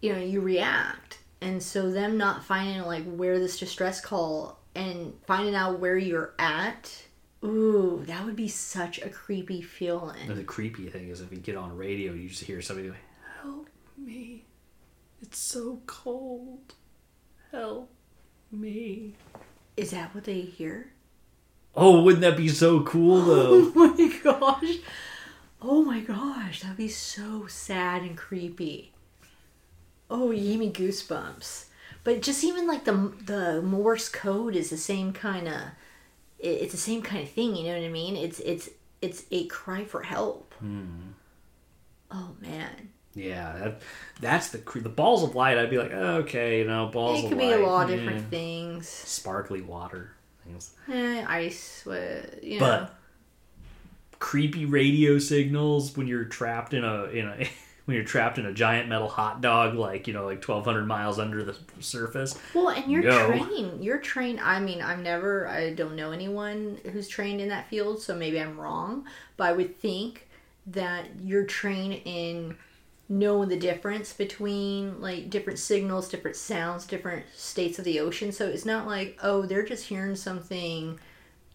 [0.00, 1.18] you know, you react.
[1.40, 6.34] And so them not finding like where this distress call and finding out where you're
[6.38, 7.04] at,
[7.44, 10.34] ooh, that would be such a creepy And feeling.
[10.34, 12.94] the creepy thing is if you get on radio, you just hear somebody go,
[13.42, 14.44] "Help me!
[15.20, 16.74] It's so cold.
[17.50, 17.90] Help
[18.50, 19.14] me!"
[19.76, 20.92] Is that what they hear?
[21.74, 23.72] Oh, wouldn't that be so cool oh though?
[23.74, 24.76] Oh my gosh.
[25.62, 28.92] Oh my gosh, that'd be so sad and creepy.
[30.10, 31.66] Oh, you gave me goosebumps.
[32.04, 35.60] But just even like the the Morse code is the same kind of
[36.38, 38.16] it's the same kind of thing, you know what I mean?
[38.16, 38.68] It's it's
[39.00, 40.54] it's a cry for help.
[42.10, 42.90] Oh man.
[43.14, 43.80] yeah, that,
[44.20, 45.58] that's the the balls of light.
[45.58, 47.56] I'd be like, oh, okay, you know, balls It could light.
[47.56, 47.96] be a lot of yeah.
[47.96, 48.88] different things.
[48.88, 50.12] Sparkly water
[50.44, 52.66] things, Eh, ice, what, you know.
[52.88, 52.98] but
[54.18, 57.48] creepy radio signals when you're trapped in a in a.
[57.92, 60.86] When you're trapped in a giant metal hot dog, like you know, like twelve hundred
[60.86, 63.26] miles under the surface, Well, and you're No.
[63.26, 63.84] trained.
[63.84, 64.40] You're trained.
[64.40, 68.40] I mean, I'm never, I don't know anyone who's trained in that field, so maybe
[68.40, 69.04] I'm wrong.
[69.36, 70.26] But I would think
[70.68, 72.56] that you're trained in
[73.10, 78.32] knowing the difference between like different signals, different sounds, different states of the ocean.
[78.32, 80.98] So it's not like, oh, they're just hearing something.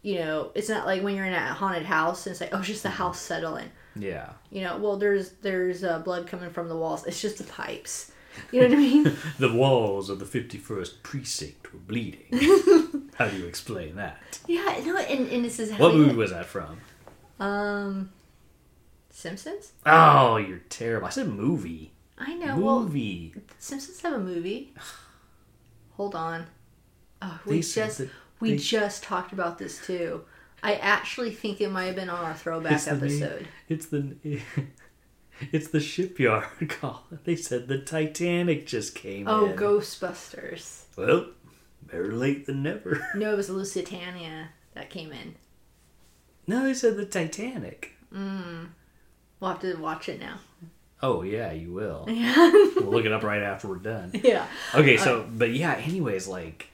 [0.04, 2.60] You know, it's not like when you're in a haunted house and it's like, oh,
[2.60, 2.97] it's just the mm-hmm.
[3.00, 3.71] house settling.
[4.01, 7.05] Yeah, You know, well, there's there's uh, blood coming from the walls.
[7.05, 8.12] It's just the pipes.
[8.51, 9.17] You know what I mean?
[9.39, 12.27] The walls of the 51st precinct were bleeding.
[13.15, 14.39] How do you explain that?
[14.47, 16.77] Yeah, no, and, and this is how What movie was that from?
[17.39, 18.12] Um,
[19.10, 19.71] Simpsons.
[19.86, 21.07] Oh, you're terrible.
[21.07, 21.93] I said movie.
[22.17, 22.60] I know.
[22.60, 23.33] Well, movie.
[23.57, 24.73] Simpsons have a movie.
[25.93, 26.45] Hold on.
[27.21, 28.01] Oh, we They just
[28.39, 30.21] we they- just talked about this too.
[30.63, 33.48] I actually think it might have been on our throwback It's episode.
[33.70, 34.15] It's the
[35.52, 37.04] it's the shipyard call.
[37.24, 39.56] They said the Titanic just came Oh, in.
[39.56, 40.84] Ghostbusters.
[40.98, 41.28] Well,
[41.84, 43.08] better late than never.
[43.15, 45.36] No, it was Lusitania that came in.
[46.48, 47.93] No, they said the Titanic.
[48.13, 48.70] Mm.
[49.39, 50.39] We'll have to watch it now.
[51.04, 52.06] Oh yeah, you will.
[52.10, 52.50] Yeah.
[52.78, 54.12] we'll look it up right after we're done.
[54.24, 54.48] yeah.
[54.74, 56.67] Okay, so but yeah, anyways, like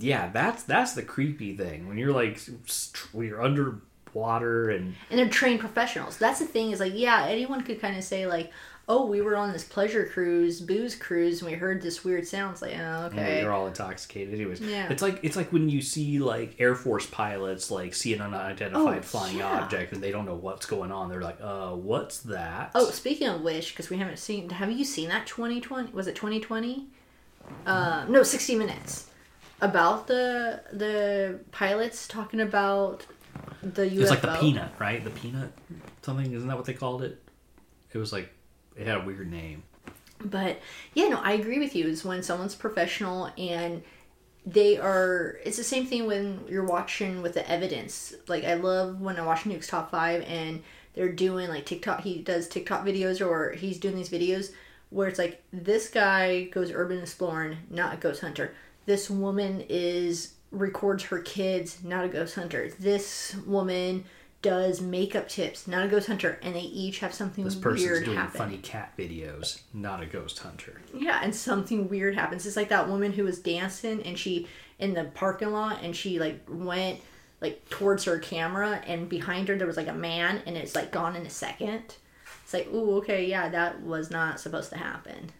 [0.00, 2.40] yeah, that's that's the creepy thing when you're like
[3.12, 6.18] when you're underwater and and they're trained professionals.
[6.18, 8.50] That's the thing is like, yeah, anyone could kind of say like,
[8.88, 12.52] oh, we were on this pleasure cruise, booze cruise, and we heard this weird sound.
[12.52, 13.42] It's like, oh, Yeah, okay.
[13.42, 14.32] You're all intoxicated.
[14.34, 14.88] Anyways, Yeah.
[14.90, 18.98] it's like it's like when you see like Air Force pilots like see an unidentified
[18.98, 19.60] Oh, flying yeah.
[19.62, 21.08] object and they don't know what's going on.
[21.10, 22.70] They're like, uh, what's that?
[22.74, 25.92] Oh, speaking of which, because we haven't seen, have you seen that 2020?
[25.92, 26.86] Was it 2020?
[27.64, 29.10] Uh, no, 60 Minutes.
[29.60, 33.06] About the the pilots talking about
[33.62, 34.00] the UFO.
[34.00, 35.02] it's like the peanut, right?
[35.02, 35.52] The peanut
[36.02, 36.32] something.
[36.32, 37.22] Isn't that what they called it?
[37.92, 38.32] It was like
[38.76, 39.62] it had a weird name.
[40.22, 40.60] But
[40.94, 41.86] yeah, no, I agree with you.
[41.86, 43.82] Is when someone's professional and
[44.44, 45.38] they are.
[45.44, 48.14] It's the same thing when you're watching with the evidence.
[48.28, 50.62] Like I love when I watch Nuke's Top Five and
[50.94, 52.02] they're doing like TikTok.
[52.02, 54.52] He does TikTok videos or he's doing these videos
[54.90, 58.54] where it's like this guy goes urban exploring, not a ghost hunter.
[58.86, 62.70] This woman is records her kids, not a ghost hunter.
[62.78, 64.04] This woman
[64.42, 67.52] does makeup tips, not a ghost hunter, and they each have something weird.
[67.52, 68.38] This person's weird doing happen.
[68.38, 70.80] funny cat videos, not a ghost hunter.
[70.94, 72.46] Yeah, and something weird happens.
[72.46, 74.46] It's like that woman who was dancing and she
[74.78, 77.00] in the parking lot and she like went
[77.40, 80.92] like towards her camera and behind her there was like a man and it's like
[80.92, 81.96] gone in a second.
[82.44, 85.30] It's like, ooh, okay, yeah, that was not supposed to happen.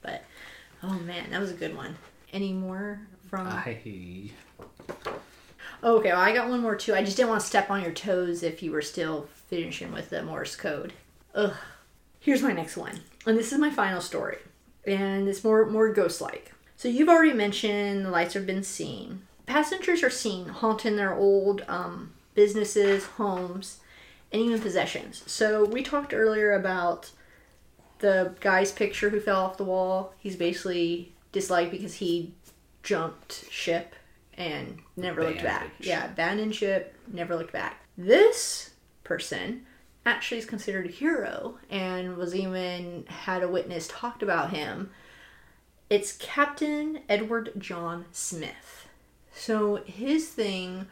[0.00, 0.24] But
[0.82, 1.96] oh man, that was a good one.
[2.36, 3.80] Any more from I
[5.82, 6.94] Oh, okay, well, I got one more too.
[6.94, 10.10] I just didn't want to step on your toes if you were still finishing with
[10.10, 10.92] the Morse code.
[11.34, 11.54] Ugh.
[12.20, 14.36] Here's my next one, and this is my final story,
[14.86, 16.52] and it's more more ghost-like.
[16.76, 19.22] So you've already mentioned the lights have been seen.
[19.46, 23.78] Passengers are seen haunting their old um, businesses, homes,
[24.30, 25.22] and even possessions.
[25.26, 27.12] So we talked earlier about
[28.00, 30.12] the guy's picture who fell off the wall.
[30.18, 32.32] He's basically disliked because he
[32.82, 33.94] jumped ship
[34.38, 35.70] and never looked back.
[35.78, 37.82] Yeah, abandoned ship, never looked back.
[37.98, 38.70] This
[39.04, 39.66] person
[40.06, 44.90] actually is considered a hero and was even had a witness talked about him.
[45.90, 48.88] It's Captain Edward John Smith.
[49.34, 50.86] So his thing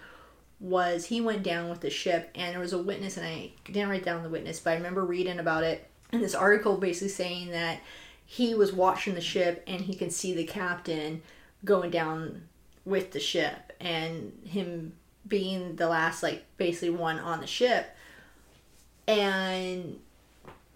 [0.60, 3.88] was he went down with the ship and there was a witness and I didn't
[3.88, 7.50] write down the witness, but I remember reading about it in this article basically saying
[7.52, 7.80] that
[8.24, 11.22] he was watching the ship and he can see the captain
[11.64, 12.48] going down
[12.84, 14.92] with the ship and him
[15.26, 17.96] being the last like basically one on the ship
[19.06, 19.98] and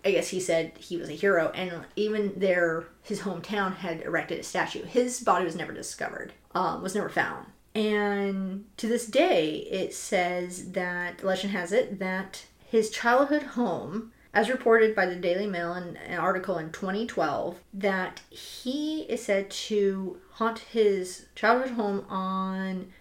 [0.05, 4.39] I guess he said he was a hero, and even there, his hometown had erected
[4.39, 4.85] a statue.
[4.85, 7.47] His body was never discovered, um, was never found.
[7.75, 14.51] And to this day, it says that legend has it that his childhood home, as
[14.51, 20.19] reported by the Daily Mail in an article in 2012, that he is said to
[20.33, 22.93] haunt his childhood home on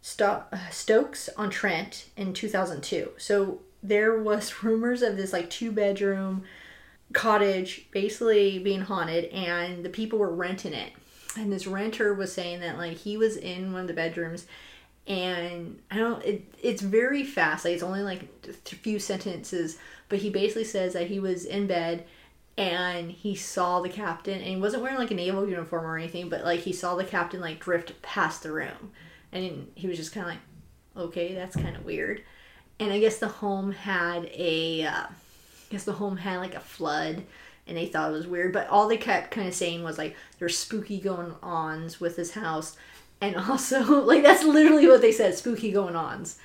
[0.00, 3.10] Stokes on Trent in 2002.
[3.18, 6.44] So there was rumors of this like two bedroom
[7.12, 10.92] cottage basically being haunted and the people were renting it.
[11.36, 14.46] And this renter was saying that like he was in one of the bedrooms
[15.06, 17.64] and I don't it, it's very fast.
[17.64, 19.78] Like it's only like a few sentences,
[20.08, 22.04] but he basically says that he was in bed
[22.58, 26.28] and he saw the captain and he wasn't wearing like a naval uniform or anything,
[26.28, 28.92] but like he saw the captain like drift past the room.
[29.32, 30.42] And he was just kind of like,
[31.08, 32.22] okay, that's kind of weird.
[32.78, 36.60] And I guess the home had a, uh, I guess the home had like a
[36.60, 37.24] flood,
[37.66, 38.52] and they thought it was weird.
[38.52, 42.32] But all they kept kind of saying was like, there's spooky going ons with this
[42.32, 42.76] house,
[43.20, 46.38] and also like that's literally what they said, spooky going ons,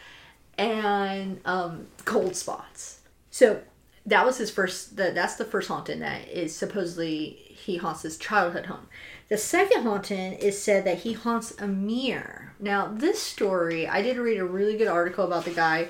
[0.57, 3.00] and um, cold spots.
[3.31, 3.61] So
[4.05, 4.97] that was his first.
[4.97, 8.87] The, that's the first haunting that is supposedly he haunts his childhood home.
[9.29, 12.53] The second haunting is said that he haunts a mirror.
[12.59, 15.89] Now, this story, I did read a really good article about the guy.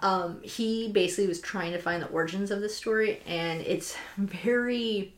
[0.00, 5.14] Um, he basically was trying to find the origins of this story, and it's very,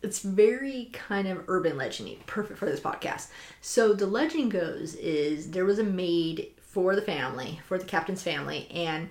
[0.00, 2.24] it's very kind of urban legendy.
[2.26, 3.28] Perfect for this podcast.
[3.60, 8.22] So the legend goes is there was a maid for the family, for the captain's
[8.22, 9.10] family, and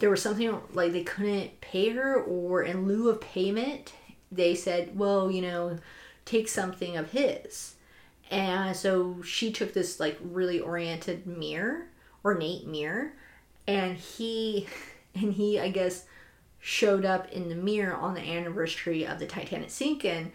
[0.00, 3.92] there was something like they couldn't pay her, or in lieu of payment,
[4.32, 5.78] they said, well, you know,
[6.24, 7.74] take something of his.
[8.30, 11.88] And so she took this like really oriented mirror,
[12.24, 13.12] ornate mirror,
[13.66, 14.66] and he
[15.14, 16.04] and he I guess
[16.60, 20.30] showed up in the mirror on the anniversary of the Titanic sinking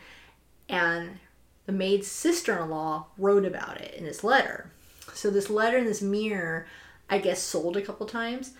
[0.68, 1.20] and
[1.68, 4.72] the maid's sister-in-law wrote about it in this letter.
[5.14, 6.68] So this letter and this mirror
[7.10, 8.54] I guess sold a couple times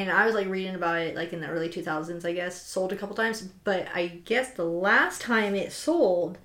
[0.00, 2.92] and I was like reading about it like in the early 2000s I guess sold
[2.92, 6.38] a couple times but I guess the last time it sold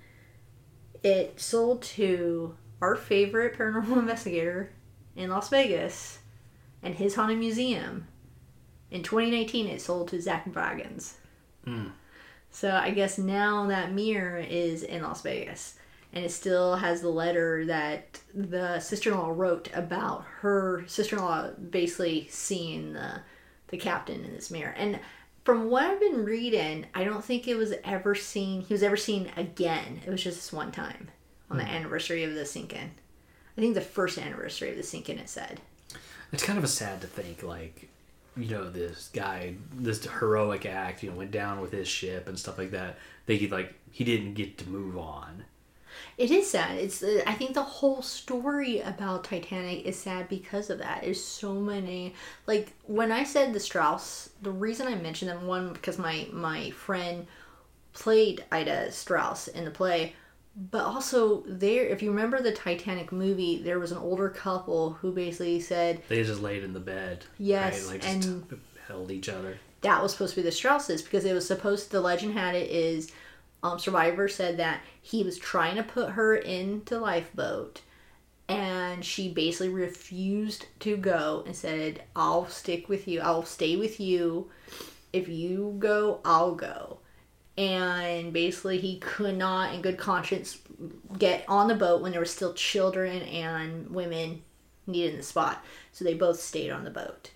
[1.02, 4.70] it sold to our favorite paranormal investigator
[5.16, 6.18] in Las Vegas
[6.82, 8.06] and his haunted museum.
[8.90, 11.14] In 2019, it sold to Zak Bagans.
[11.64, 11.88] Hmm.
[12.50, 15.76] So I guess now that mirror is in Las Vegas.
[16.12, 21.16] And it still has the letter that the sister in law wrote about her sister
[21.16, 23.20] in law basically seeing the
[23.74, 24.74] the captain in this mirror.
[24.76, 25.00] And
[25.44, 28.96] from what I've been reading, I don't think it was ever seen he was ever
[28.96, 30.00] seen again.
[30.06, 31.08] It was just this one time
[31.50, 31.70] on the hmm.
[31.70, 32.92] anniversary of the sinking.
[33.56, 35.60] I think the first anniversary of the sinking it said.
[36.32, 37.88] It's kind of a sad to think, like,
[38.36, 42.38] you know, this guy, this heroic act, you know, went down with his ship and
[42.38, 42.98] stuff like that.
[43.26, 45.44] They he like he didn't get to move on.
[46.18, 46.76] It is sad.
[46.78, 51.02] It's uh, I think the whole story about Titanic is sad because of that.
[51.02, 52.14] There's so many
[52.46, 56.70] like when I said the Straus, the reason I mentioned them one because my my
[56.70, 57.26] friend
[57.92, 60.14] played Ida Straus in the play,
[60.70, 65.12] but also there if you remember the Titanic movie, there was an older couple who
[65.12, 67.24] basically said They just laid in the bed.
[67.38, 67.92] Yes, right?
[67.94, 69.58] like just and- held each other.
[69.80, 72.70] that was supposed to be the Strauses because it was supposed the legend had it
[72.70, 73.10] is
[73.64, 77.80] um, Survivor said that he was trying to put her into lifeboat
[78.46, 83.20] and she basically refused to go and said I'll stick with you.
[83.20, 84.50] I'll stay with you.
[85.14, 86.98] If you go I'll go.
[87.56, 90.58] And basically he could not in good conscience
[91.18, 94.42] get on the boat when there were still children and women
[94.86, 95.64] needed in the spot.
[95.92, 97.30] So they both stayed on the boat.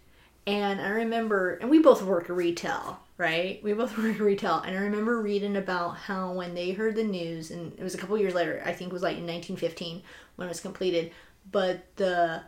[0.47, 3.63] And I remember, and we both work retail, right?
[3.63, 4.61] We both work in retail.
[4.61, 7.99] And I remember reading about how when they heard the news, and it was a
[7.99, 10.03] couple years later, I think it was like in 1915
[10.37, 11.13] when it was completed,
[11.51, 12.43] but the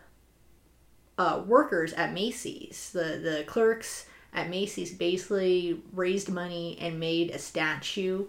[1.18, 7.38] uh, workers at Macy's, the, the clerks at Macy's basically raised money and made a
[7.38, 8.26] statue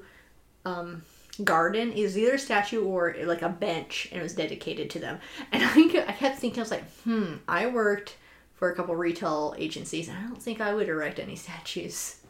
[0.65, 1.03] um,
[1.43, 1.91] garden.
[1.93, 5.19] It was either a statue or like a bench, and it was dedicated to them.
[5.51, 8.17] And I, I kept thinking, I was like, hmm, I worked
[8.55, 12.20] for a couple retail agencies, and I don't think I would erect any statues.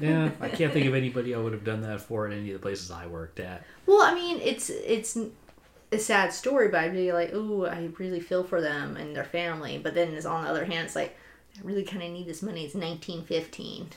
[0.00, 2.60] Yeah, I can't think of anybody I would have done that for at any of
[2.60, 3.64] the places I worked at.
[3.86, 5.16] Well, I mean, it's it's
[5.92, 9.24] a sad story, but I'd be like, ooh, I really feel for them and their
[9.24, 9.78] family.
[9.78, 11.16] But then, it's, on the other hand, it's like,
[11.56, 12.64] I really kind of need this money.
[12.64, 13.88] It's 1915.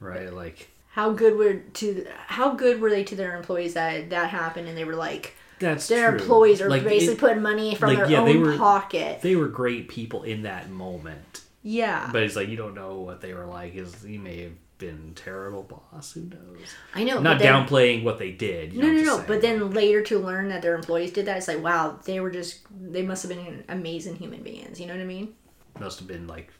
[0.00, 4.30] Right, like How good were to how good were they to their employees that that
[4.30, 6.20] happened, and they were like, that's their true.
[6.20, 9.20] employees are Like, basically it- putting money from like, their yeah, they own were- pocket.
[9.22, 11.42] they were great people in that moment.
[11.62, 13.74] yeah, But it's like you don't know what they were like.
[13.74, 16.12] Is he may have been terrible boss?
[16.12, 16.74] Who knows?
[16.94, 17.18] I know.
[17.18, 18.72] I'm not then, downplaying what they did.
[18.72, 19.16] You No, know, no, no.
[19.18, 22.18] just But then later to learn that their employees did that, it's like, wow, they
[22.18, 24.80] were just, they must have been amazing human beings.
[24.80, 25.34] You know what I mean?
[25.78, 26.52] must have been like,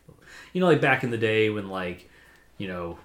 [0.52, 2.08] you know, like back in the day when like,
[2.58, 2.98] you know,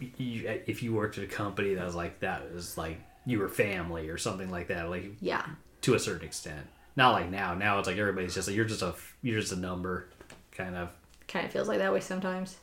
[0.00, 3.48] you, if you worked at a company that was like that was like you were
[3.48, 5.44] family or something like that, like Yeah.
[5.82, 6.66] to a certain extent.
[6.96, 7.54] Not like now.
[7.54, 10.08] Now it's like everybody's just like you're just a you're just a number,
[10.52, 10.90] kind of.
[11.28, 12.56] Kind of feels like that way sometimes.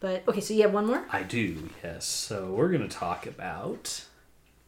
[0.00, 1.04] But, okay, so you have one more?
[1.10, 2.06] I do, yes.
[2.06, 4.04] So we're gonna talk about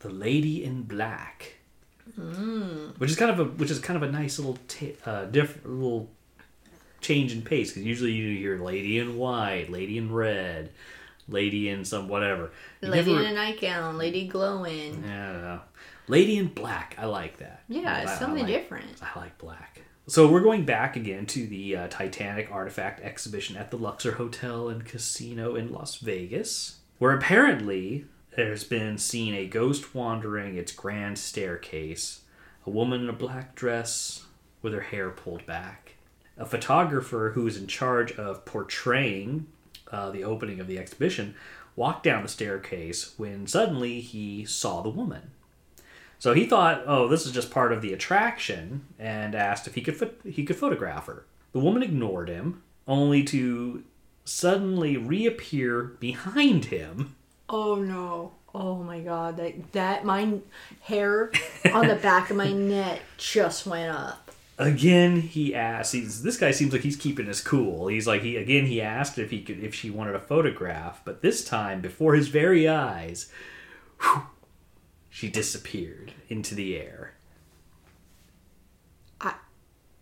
[0.01, 1.55] the Lady in Black,
[2.19, 2.99] mm.
[2.99, 5.69] which is kind of a which is kind of a nice little ta- uh, different
[5.71, 6.11] little
[7.01, 10.71] change in pace because usually you hear Lady in White, Lady in Red,
[11.29, 12.51] Lady in some whatever.
[12.83, 15.03] You Lady never- in a nightgown, lady glowing.
[15.07, 15.61] Yeah, I don't know.
[16.09, 16.95] Lady in Black.
[16.99, 17.63] I like that.
[17.69, 19.01] Yeah, I- it's I something like- different.
[19.03, 19.81] I like black.
[20.09, 24.69] So we're going back again to the uh, Titanic artifact exhibition at the Luxor Hotel
[24.69, 31.19] and Casino in Las Vegas, where apparently there's been seen a ghost wandering its grand
[31.19, 32.23] staircase,
[32.67, 34.25] a woman in a black dress
[34.61, 35.95] with her hair pulled back,
[36.37, 39.47] a photographer who is in charge of portraying
[39.93, 41.37] uh, the opening of the exhibition
[41.77, 45.31] walked down the staircase when suddenly he saw the woman.
[46.23, 49.81] So he thought, "Oh, this is just part of the attraction," and asked if he
[49.81, 51.25] could he could photograph her.
[51.51, 53.83] The woman ignored him, only to
[54.25, 57.17] suddenly reappear behind him.
[57.49, 58.35] Oh, no.
[58.55, 59.37] Oh, my God.
[59.37, 60.39] That, that, my
[60.83, 61.33] hair
[61.73, 64.31] on the back of my neck just went up.
[64.59, 65.93] Again, he asked.
[65.93, 67.89] He's, this guy seems like he's keeping his cool.
[67.89, 68.67] He's like he again.
[68.67, 72.29] He asked if he could if she wanted a photograph, but this time before his
[72.29, 73.29] very eyes,
[74.01, 74.23] whew,
[75.15, 77.13] she disappeared into the air.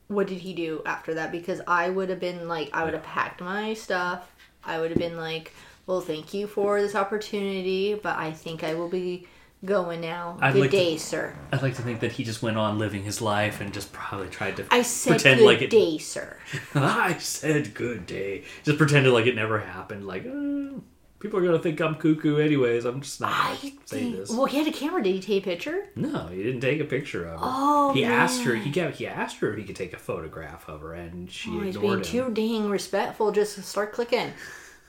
[0.07, 1.31] what did he do after that?
[1.31, 4.29] Because I would have been like, I would have packed my stuff.
[4.65, 5.53] I would have been like,
[5.87, 9.29] well, thank you for this opportunity, but I think I will be
[9.65, 10.37] going now.
[10.41, 11.33] I'd good like to- day, sir.
[11.53, 14.29] I'd like to think that he just went on living his life and just probably
[14.29, 15.71] tried to I said pretend good like it.
[15.71, 16.37] day, sir.
[16.75, 18.43] I said good day.
[18.65, 20.09] Just pretended like it never happened.
[20.09, 20.81] Like uh,
[21.21, 22.85] people are gonna think I'm cuckoo anyways.
[22.85, 24.31] I'm just not I gonna say this.
[24.31, 25.03] Well, he had a camera.
[25.03, 25.89] Did he take a picture?
[25.95, 27.47] No, he didn't take a picture of her.
[27.49, 28.55] Oh, he asked her.
[28.57, 28.95] He got.
[28.95, 31.77] He asked her if he could take a photograph of her, and she Oh, he's
[31.77, 32.03] being him.
[32.03, 33.31] too dang respectful.
[33.33, 34.33] Just start clicking.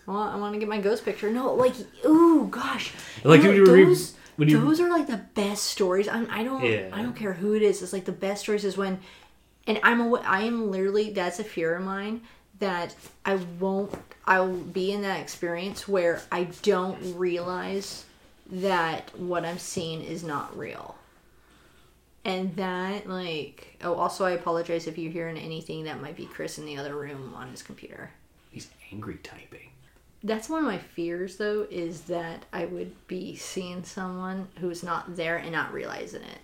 [0.07, 1.29] Well, I want to get my ghost picture.
[1.31, 1.73] No, like,
[2.05, 2.91] ooh, gosh.
[3.23, 6.07] Like, You know, you re- those, when you- those are like the best stories.
[6.07, 6.89] I'm, I don't, Yeah.
[6.91, 7.83] I don't care who it is.
[7.83, 8.99] It's like the best stories is when,
[9.67, 12.21] and I'm, aw- I am literally that's a fear of mine
[12.57, 13.93] that I won't,
[14.25, 18.05] I'll be in that experience where I don't realize
[18.51, 20.95] that what I'm seeing is not real.
[22.23, 26.59] And that, like, oh, also, I apologize if you're hearing anything that might be Chris
[26.59, 28.11] in the other room on his computer.
[28.51, 29.71] He's angry typing.
[30.23, 35.15] That's one of my fears, though, is that I would be seeing someone who's not
[35.15, 36.39] there and not realizing it.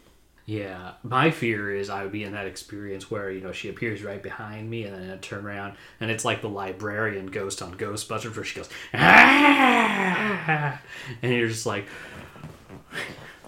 [0.47, 4.01] Yeah, my fear is I would be in that experience where you know she appears
[4.01, 7.75] right behind me, and then I turn around, and it's like the librarian ghost on
[7.75, 10.79] Ghostbusters, where she goes, ah!
[11.21, 11.85] and you're just like,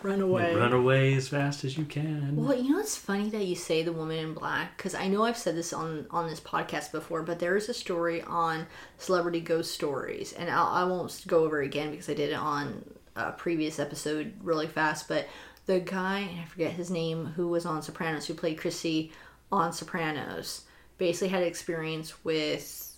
[0.03, 0.53] Run away.
[0.53, 2.35] run away as fast as you can.
[2.35, 5.23] Well, you know, it's funny that you say the woman in black because I know
[5.23, 9.39] I've said this on on this podcast before, but there is a story on celebrity
[9.39, 12.83] ghost stories, and I'll, I won't go over it again because I did it on
[13.15, 15.07] a previous episode really fast.
[15.07, 15.27] But
[15.70, 19.11] the guy, I forget his name, who was on Sopranos, who played Chrissy
[19.51, 20.63] on Sopranos,
[20.97, 22.97] basically had experience with.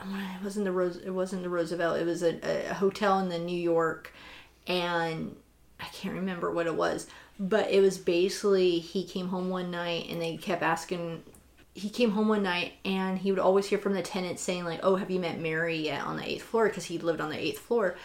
[0.00, 0.96] It wasn't the Rose.
[0.96, 2.00] It wasn't the Roosevelt.
[2.00, 4.10] It was a, a hotel in the New York,
[4.66, 5.36] and
[5.80, 10.06] I can't remember what it was, but it was basically he came home one night
[10.08, 11.22] and they kept asking.
[11.74, 14.80] He came home one night and he would always hear from the tenants saying like,
[14.82, 17.38] "Oh, have you met Mary yet on the eighth floor?" Because he lived on the
[17.38, 17.96] eighth floor.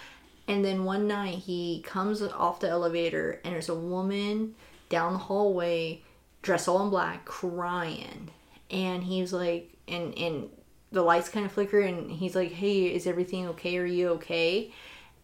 [0.48, 4.56] And then one night he comes off the elevator and there's a woman
[4.90, 6.02] down the hallway
[6.42, 8.30] dressed all in black crying.
[8.72, 10.50] And he's like, and and
[10.92, 13.78] the lights kind of flicker and he's like, "Hey, is everything okay?
[13.78, 14.72] Are you okay?"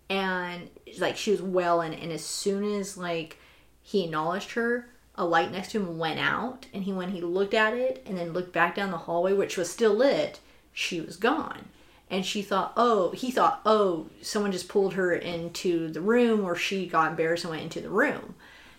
[0.09, 0.69] and
[0.99, 3.37] like she was welling and as soon as like
[3.81, 7.53] he acknowledged her a light next to him went out and he when he looked
[7.53, 10.39] at it and then looked back down the hallway which was still lit
[10.71, 11.65] she was gone
[12.09, 16.55] and she thought oh he thought oh someone just pulled her into the room or
[16.55, 18.35] she got embarrassed and went into the room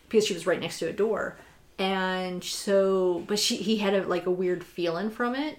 [0.09, 1.37] because she was right next to a door.
[1.79, 5.59] And so but she he had a like a weird feeling from it.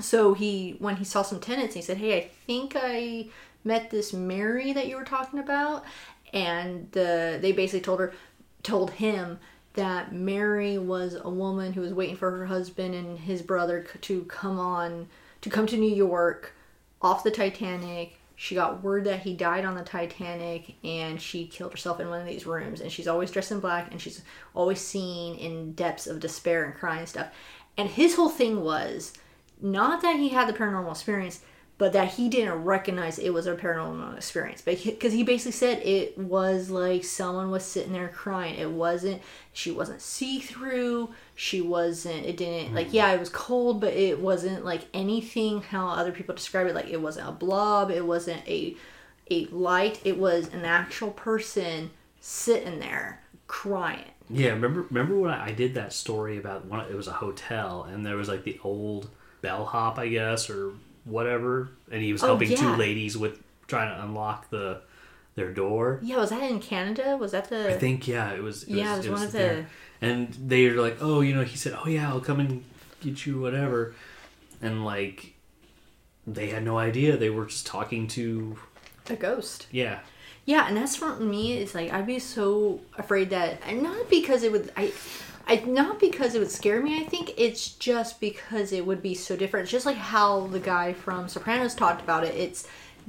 [0.00, 3.26] So he when he saw some tenants he said hey i think i
[3.64, 5.84] met this mary that you were talking about.
[6.32, 8.12] And the they basically told her
[8.62, 9.38] told him
[9.74, 14.22] that mary was a woman who was waiting for her husband and his brother to
[14.24, 15.08] come on
[15.46, 16.52] to come to new york
[17.00, 18.18] off the titanic.
[18.34, 22.20] She got word that he died on the titanic and she killed herself in one
[22.20, 22.80] of these rooms.
[22.80, 24.22] And she's always dressed in black and she's
[24.54, 27.28] always seen in depths of despair and crying and stuff.
[27.78, 29.12] And his whole thing was
[29.62, 31.40] not that he had the paranormal experience,
[31.78, 34.62] but that he didn't recognize it was a paranormal experience.
[34.62, 38.54] Because he basically said it was like someone was sitting there crying.
[38.54, 39.20] It wasn't,
[39.52, 41.10] she wasn't see through.
[41.34, 42.96] She wasn't, it didn't, like, hmm.
[42.96, 46.74] yeah, it was cold, but it wasn't like anything how other people describe it.
[46.74, 48.74] Like, it wasn't a blob, it wasn't a,
[49.30, 54.12] a light, it was an actual person sitting there crying.
[54.28, 56.80] Yeah, remember remember when I, I did that story about one?
[56.80, 59.08] It was a hotel, and there was like the old
[59.40, 60.72] bellhop, I guess, or
[61.06, 64.82] whatever, and he was Oh, helping two ladies with trying to unlock the
[65.36, 66.00] their door.
[66.02, 67.16] Yeah, was that in Canada?
[67.16, 67.70] Was that the.
[67.74, 68.64] I think yeah, it was.
[68.64, 69.66] It Yeah, it was one of the- there.
[70.02, 72.62] And they were like, oh, you know, he said, oh yeah, I'll come and
[73.00, 73.94] get you whatever,
[74.60, 75.32] and like,
[76.26, 78.58] they had no idea they were just talking to
[79.08, 79.66] a ghost.
[79.70, 80.00] yeah.
[80.44, 81.54] Yeah, and that's for me.
[81.54, 84.92] It's like I'd be so afraid that, and not because it would, I,
[85.46, 87.00] I not because it would scare me.
[87.00, 89.64] I think it's just because it would be so different.
[89.64, 92.34] It's just like how the guy from Sopranos talked about it.
[92.34, 92.66] It's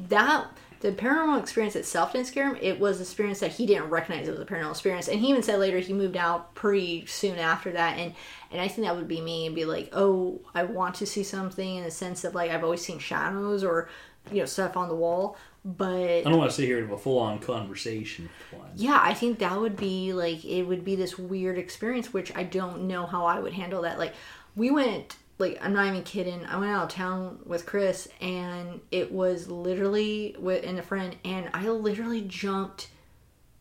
[0.09, 0.47] that
[0.79, 2.57] the paranormal experience itself didn't scare him.
[2.61, 5.07] It was the experience that he didn't recognize it was a paranormal experience.
[5.07, 7.97] And he even said later he moved out pretty soon after that.
[7.97, 8.13] And
[8.51, 11.23] and I think that would be me and be like, oh, I want to see
[11.23, 13.89] something in the sense of like I've always seen shadows or
[14.31, 16.97] you know stuff on the wall, but I don't want to sit here and have
[16.97, 18.29] a full on conversation
[18.77, 22.43] yeah, I think that would be like it would be this weird experience, which I
[22.43, 23.97] don't know how I would handle that.
[23.97, 24.13] Like
[24.55, 26.45] we went, like I'm not even kidding.
[26.45, 31.15] I went out of town with Chris, and it was literally with and a friend,
[31.25, 32.89] and I literally jumped.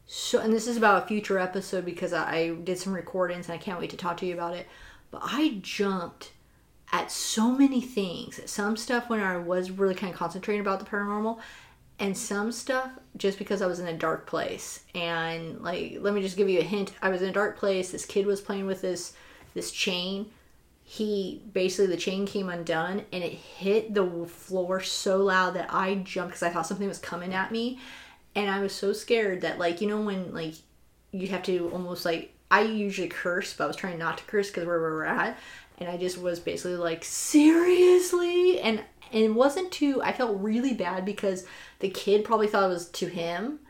[0.07, 3.55] So, and this is about a future episode because I, I did some recordings, and
[3.55, 4.67] I can't wait to talk to you about it.
[5.11, 6.33] But I jumped
[6.93, 8.39] at so many things.
[8.49, 11.39] Some stuff when I was really kind of concentrating about the paranormal,
[11.99, 14.81] and some stuff just because I was in a dark place.
[14.95, 16.93] And like, let me just give you a hint.
[17.01, 17.93] I was in a dark place.
[17.93, 19.15] This kid was playing with this
[19.55, 20.31] this chain.
[20.85, 25.97] He basically the chain came undone and it hit the floor so loud that I
[25.97, 27.81] jumped because I thought something was coming at me,
[28.35, 30.55] and I was so scared that like you know when like
[31.13, 34.49] you have to almost like I usually curse, but I was trying not to curse
[34.49, 35.37] because where we were at,
[35.79, 40.75] and I just was basically like seriously, and And it wasn't to, I felt really
[40.75, 41.47] bad because
[41.79, 43.61] the kid probably thought it was to him,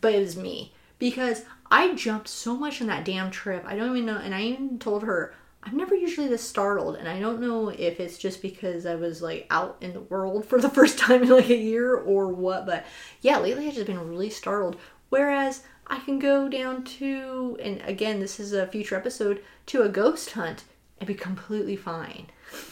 [0.00, 0.72] but it was me.
[0.98, 3.64] Because I jumped so much on that damn trip.
[3.66, 4.18] I don't even know.
[4.18, 6.96] And I even told her, I'm never usually this startled.
[6.96, 10.44] And I don't know if it's just because I was like out in the world
[10.44, 12.66] for the first time in like a year or what.
[12.66, 12.86] But
[13.20, 14.76] yeah, lately I've just been really startled.
[15.10, 19.88] Whereas I can go down to, and again, this is a future episode, to a
[19.88, 20.64] ghost hunt
[20.98, 22.26] and be completely fine.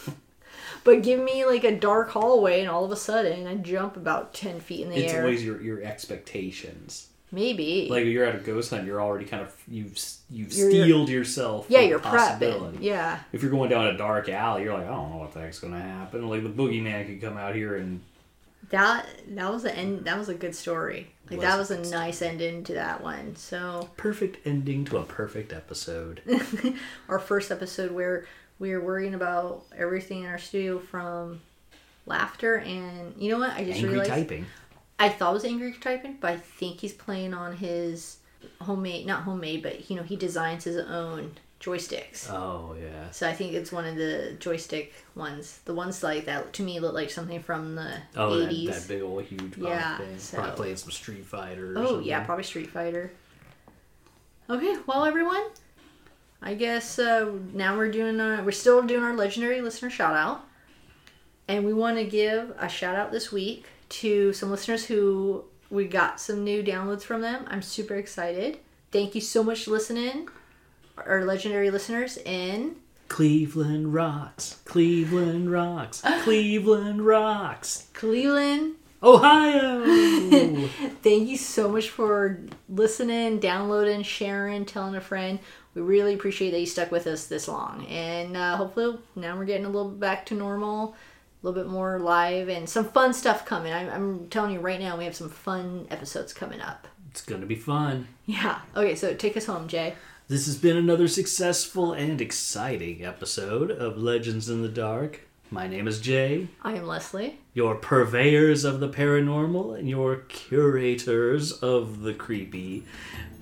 [0.83, 4.33] but give me like a dark hallway, and all of a sudden I jump about
[4.33, 5.19] 10 feet in the It's air.
[5.19, 7.07] It's always your, your expectations.
[7.31, 7.87] Maybe.
[7.89, 9.97] Like you're at a ghost hunt, you're already kind of you've
[10.31, 11.67] you've You're- steeled yourself.
[11.69, 12.77] yeah, you're prepping.
[12.81, 13.19] Yeah.
[13.31, 15.59] If you're going down a dark alley, you're like, I don't know what the heck's
[15.59, 16.27] gonna happen.
[16.27, 18.01] Like the boogeyman could come out here and
[18.71, 20.05] That that was a end.
[20.05, 21.11] That was a good story.
[21.29, 23.35] Like that was a nice ending to that one.
[23.35, 26.21] So perfect ending to a perfect episode.
[27.09, 28.25] our first episode where
[28.59, 31.41] we were worrying about everything in our studio from
[32.05, 34.45] laughter and you know what I just Angry realized typing.
[34.97, 38.17] I thought it was angry typing, but I think he's playing on his
[38.61, 42.29] homemade, not homemade, but you know he designs his own joysticks.
[42.29, 43.09] Oh yeah.
[43.11, 45.59] So I think it's one of the joystick ones.
[45.65, 48.67] The ones like that to me look like something from the Oh, that, 80s.
[48.67, 50.17] that big old huge Yeah, thing.
[50.17, 51.73] so- Probably playing some Street Fighter.
[51.75, 52.05] Or Oh something.
[52.07, 53.11] yeah, probably Street Fighter.
[54.49, 55.43] Okay, well everyone,
[56.41, 60.45] I guess uh, now we're doing our, we're still doing our legendary listener shout out,
[61.47, 65.85] and we want to give a shout out this week to some listeners who we
[65.85, 67.45] got some new downloads from them.
[67.47, 68.59] I'm super excited.
[68.91, 70.29] Thank you so much for listening,
[70.97, 72.77] our legendary listeners in
[73.09, 74.59] Cleveland rocks.
[74.65, 76.01] Cleveland rocks.
[76.23, 77.87] Cleveland rocks.
[77.93, 78.75] Cleveland.
[79.01, 79.85] Ohio.
[81.01, 85.39] Thank you so much for listening, downloading, sharing, telling a friend.
[85.75, 87.85] We really appreciate that you stuck with us this long.
[87.87, 90.95] And uh, hopefully now we're getting a little bit back to normal,
[91.43, 93.71] a little bit more live, and some fun stuff coming.
[93.71, 96.87] I'm, I'm telling you right now, we have some fun episodes coming up.
[97.11, 98.07] it's gonna be fun.
[98.25, 98.59] Yeah.
[98.75, 99.95] Okay, so take us home, Jay.
[100.27, 105.21] This has been another successful and exciting episode of Legends in the Dark.
[105.51, 107.39] My name is Jay, I am Leslie.
[107.55, 112.83] your purveyors of the paranormal and your curators of the creepy.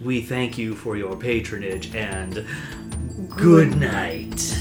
[0.01, 2.45] We thank you for your patronage and
[3.35, 4.57] good night.